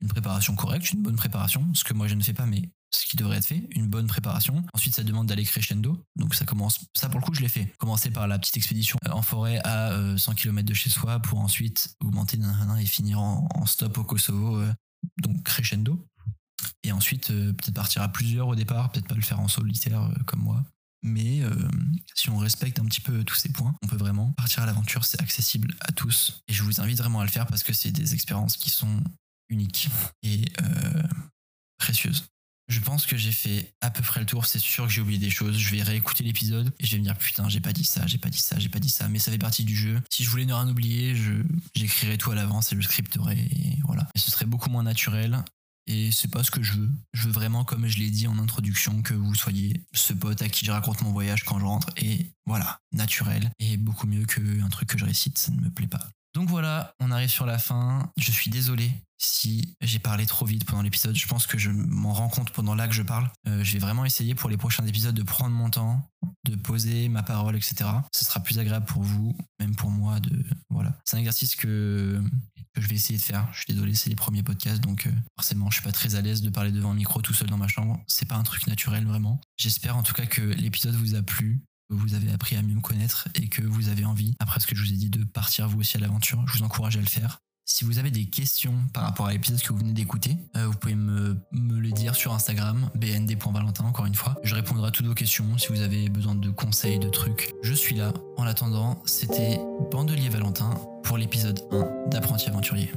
une 0.00 0.08
préparation 0.08 0.54
correcte, 0.54 0.92
une 0.92 1.02
bonne 1.02 1.16
préparation, 1.16 1.66
ce 1.74 1.84
que 1.84 1.92
moi 1.92 2.06
je 2.06 2.14
ne 2.14 2.22
fais 2.22 2.32
pas, 2.32 2.46
mais 2.46 2.70
ce 2.90 3.04
qui 3.06 3.16
devrait 3.16 3.38
être 3.38 3.46
fait, 3.46 3.68
une 3.70 3.88
bonne 3.88 4.06
préparation. 4.06 4.64
Ensuite, 4.72 4.94
ça 4.94 5.02
demande 5.02 5.26
d'aller 5.26 5.44
crescendo. 5.44 6.02
Donc 6.16 6.34
ça 6.34 6.44
commence, 6.44 6.80
ça 6.94 7.08
pour 7.08 7.20
le 7.20 7.24
coup, 7.24 7.34
je 7.34 7.42
l'ai 7.42 7.48
fait. 7.48 7.72
Commencer 7.78 8.10
par 8.10 8.26
la 8.26 8.38
petite 8.38 8.56
expédition 8.56 8.98
euh, 9.06 9.10
en 9.10 9.22
forêt 9.22 9.60
à 9.64 10.16
100 10.16 10.34
km 10.34 10.66
de 10.66 10.74
chez 10.74 10.90
soi 10.90 11.20
pour 11.20 11.40
ensuite 11.40 11.94
augmenter 12.00 12.38
et 12.80 12.86
finir 12.86 13.20
en, 13.20 13.66
stop 13.66 13.98
au 13.98 14.04
Kosovo. 14.04 14.62
donc 15.18 15.42
crescendo. 15.42 16.06
Et 16.88 16.92
ensuite, 16.92 17.28
peut-être 17.28 17.74
partir 17.74 18.00
à 18.00 18.08
plusieurs 18.08 18.48
au 18.48 18.54
départ, 18.54 18.90
peut-être 18.90 19.06
pas 19.06 19.14
le 19.14 19.20
faire 19.20 19.40
en 19.40 19.48
solitaire 19.48 20.10
comme 20.26 20.40
moi. 20.40 20.64
Mais 21.02 21.42
euh, 21.42 21.54
si 22.14 22.28
on 22.30 22.38
respecte 22.38 22.80
un 22.80 22.84
petit 22.84 23.00
peu 23.00 23.22
tous 23.24 23.36
ces 23.36 23.50
points, 23.50 23.74
on 23.82 23.86
peut 23.86 23.96
vraiment 23.96 24.32
partir 24.32 24.62
à 24.62 24.66
l'aventure. 24.66 25.04
C'est 25.04 25.20
accessible 25.20 25.74
à 25.80 25.92
tous. 25.92 26.42
Et 26.48 26.52
je 26.52 26.62
vous 26.62 26.80
invite 26.80 26.98
vraiment 26.98 27.20
à 27.20 27.24
le 27.24 27.30
faire 27.30 27.46
parce 27.46 27.62
que 27.62 27.72
c'est 27.72 27.92
des 27.92 28.14
expériences 28.14 28.56
qui 28.56 28.70
sont 28.70 29.02
uniques 29.48 29.88
et 30.22 30.44
euh, 30.62 31.02
précieuses. 31.78 32.24
Je 32.68 32.80
pense 32.80 33.06
que 33.06 33.16
j'ai 33.16 33.32
fait 33.32 33.72
à 33.80 33.90
peu 33.90 34.02
près 34.02 34.20
le 34.20 34.26
tour. 34.26 34.44
C'est 34.44 34.58
sûr 34.58 34.86
que 34.86 34.92
j'ai 34.92 35.00
oublié 35.00 35.18
des 35.18 35.30
choses. 35.30 35.56
Je 35.56 35.74
vais 35.74 35.82
réécouter 35.82 36.24
l'épisode 36.24 36.70
et 36.78 36.86
je 36.86 36.92
vais 36.92 36.98
me 36.98 37.04
dire 37.04 37.16
putain, 37.16 37.48
j'ai 37.48 37.60
pas 37.60 37.72
dit 37.72 37.84
ça, 37.84 38.06
j'ai 38.06 38.18
pas 38.18 38.28
dit 38.28 38.40
ça, 38.40 38.58
j'ai 38.58 38.68
pas 38.68 38.80
dit 38.80 38.90
ça. 38.90 39.08
Mais 39.08 39.18
ça 39.18 39.30
fait 39.30 39.38
partie 39.38 39.64
du 39.64 39.76
jeu. 39.76 40.02
Si 40.10 40.24
je 40.24 40.30
voulais 40.30 40.44
ne 40.44 40.52
rien 40.52 40.68
oublier, 40.68 41.14
j'écrirais 41.74 42.18
tout 42.18 42.30
à 42.30 42.34
l'avance 42.34 42.72
et 42.72 42.74
le 42.74 42.82
scripterais. 42.82 43.38
Et 43.38 43.78
voilà. 43.86 44.08
Et 44.14 44.18
ce 44.18 44.30
serait 44.30 44.46
beaucoup 44.46 44.68
moins 44.68 44.82
naturel 44.82 45.42
et 45.88 46.12
c'est 46.12 46.28
pas 46.28 46.44
ce 46.44 46.50
que 46.50 46.62
je 46.62 46.74
veux. 46.74 46.90
Je 47.14 47.26
veux 47.26 47.32
vraiment, 47.32 47.64
comme 47.64 47.86
je 47.86 47.98
l'ai 47.98 48.10
dit 48.10 48.28
en 48.28 48.38
introduction, 48.38 49.02
que 49.02 49.14
vous 49.14 49.34
soyez 49.34 49.84
ce 49.94 50.12
pote 50.12 50.42
à 50.42 50.48
qui 50.48 50.66
je 50.66 50.70
raconte 50.70 51.00
mon 51.00 51.12
voyage 51.12 51.44
quand 51.44 51.58
je 51.58 51.64
rentre. 51.64 51.88
Et 51.96 52.30
voilà, 52.46 52.80
naturel. 52.92 53.50
Et 53.58 53.78
beaucoup 53.78 54.06
mieux 54.06 54.26
qu'un 54.26 54.68
truc 54.68 54.90
que 54.90 54.98
je 54.98 55.06
récite, 55.06 55.38
ça 55.38 55.50
ne 55.50 55.60
me 55.60 55.70
plaît 55.70 55.86
pas. 55.86 56.10
Donc 56.34 56.50
voilà, 56.50 56.94
on 57.00 57.10
arrive 57.10 57.30
sur 57.30 57.46
la 57.46 57.58
fin. 57.58 58.12
Je 58.18 58.30
suis 58.30 58.50
désolé 58.50 58.92
si 59.16 59.76
j'ai 59.80 59.98
parlé 59.98 60.26
trop 60.26 60.44
vite 60.44 60.64
pendant 60.64 60.82
l'épisode. 60.82 61.16
Je 61.16 61.26
pense 61.26 61.46
que 61.46 61.58
je 61.58 61.70
m'en 61.70 62.12
rends 62.12 62.28
compte 62.28 62.50
pendant 62.50 62.74
là 62.74 62.86
que 62.86 62.94
je 62.94 63.02
parle. 63.02 63.30
Euh, 63.48 63.64
je 63.64 63.72
vais 63.72 63.78
vraiment 63.78 64.04
essayer 64.04 64.34
pour 64.34 64.50
les 64.50 64.56
prochains 64.56 64.86
épisodes 64.86 65.14
de 65.14 65.22
prendre 65.22 65.56
mon 65.56 65.70
temps, 65.70 66.08
de 66.44 66.54
poser 66.54 67.08
ma 67.08 67.22
parole, 67.22 67.56
etc. 67.56 67.90
Ce 68.12 68.24
sera 68.24 68.40
plus 68.40 68.58
agréable 68.58 68.86
pour 68.86 69.02
vous, 69.02 69.36
même 69.58 69.74
pour 69.74 69.90
moi. 69.90 70.20
De 70.20 70.44
voilà, 70.70 70.96
c'est 71.04 71.16
un 71.16 71.20
exercice 71.20 71.56
que, 71.56 72.22
que 72.78 72.84
je 72.84 72.88
vais 72.88 72.96
essayer 72.96 73.18
de 73.18 73.22
faire. 73.22 73.48
Je 73.52 73.58
suis 73.58 73.72
désolé, 73.72 73.94
c'est 73.94 74.10
les 74.10 74.16
premiers 74.16 74.42
podcasts, 74.42 74.80
donc 74.80 75.06
euh, 75.06 75.12
forcément, 75.36 75.70
je 75.70 75.74
suis 75.74 75.84
pas 75.84 75.92
très 75.92 76.14
à 76.14 76.20
l'aise 76.20 76.42
de 76.42 76.50
parler 76.50 76.72
devant 76.72 76.90
un 76.90 76.94
micro 76.94 77.20
tout 77.20 77.34
seul 77.34 77.48
dans 77.48 77.58
ma 77.58 77.68
chambre. 77.68 78.00
C'est 78.06 78.28
pas 78.28 78.36
un 78.36 78.42
truc 78.42 78.66
naturel 78.66 79.04
vraiment. 79.06 79.40
J'espère 79.56 79.96
en 79.96 80.02
tout 80.02 80.14
cas 80.14 80.26
que 80.26 80.42
l'épisode 80.42 80.94
vous 80.94 81.14
a 81.14 81.22
plu 81.22 81.62
vous 81.90 82.14
avez 82.14 82.30
appris 82.30 82.56
à 82.56 82.62
mieux 82.62 82.74
me 82.74 82.80
connaître 82.80 83.28
et 83.34 83.48
que 83.48 83.62
vous 83.62 83.88
avez 83.88 84.04
envie, 84.04 84.34
après 84.38 84.60
ce 84.60 84.66
que 84.66 84.74
je 84.74 84.82
vous 84.82 84.92
ai 84.92 84.96
dit, 84.96 85.10
de 85.10 85.24
partir 85.24 85.68
vous 85.68 85.80
aussi 85.80 85.96
à 85.96 86.00
l'aventure. 86.00 86.44
Je 86.46 86.58
vous 86.58 86.64
encourage 86.64 86.96
à 86.96 87.00
le 87.00 87.06
faire. 87.06 87.40
Si 87.70 87.84
vous 87.84 87.98
avez 87.98 88.10
des 88.10 88.24
questions 88.24 88.72
par 88.94 89.02
rapport 89.02 89.26
à 89.26 89.32
l'épisode 89.32 89.60
que 89.60 89.74
vous 89.74 89.78
venez 89.78 89.92
d'écouter, 89.92 90.38
euh, 90.56 90.66
vous 90.66 90.72
pouvez 90.72 90.94
me, 90.94 91.36
me 91.52 91.78
les 91.78 91.92
dire 91.92 92.14
sur 92.14 92.32
Instagram, 92.32 92.88
bnd.valentin, 92.94 93.84
encore 93.84 94.06
une 94.06 94.14
fois. 94.14 94.36
Je 94.42 94.54
répondrai 94.54 94.88
à 94.88 94.90
toutes 94.90 95.04
vos 95.04 95.12
questions 95.12 95.44
si 95.58 95.68
vous 95.68 95.82
avez 95.82 96.08
besoin 96.08 96.34
de 96.34 96.48
conseils, 96.48 96.98
de 96.98 97.10
trucs. 97.10 97.52
Je 97.62 97.74
suis 97.74 97.94
là. 97.94 98.14
En 98.38 98.46
attendant, 98.46 99.02
c'était 99.04 99.60
Bandelier 99.90 100.30
Valentin 100.30 100.70
pour 101.02 101.18
l'épisode 101.18 101.60
1 101.70 102.08
d'Apprenti 102.08 102.48
Aventurier. 102.48 102.90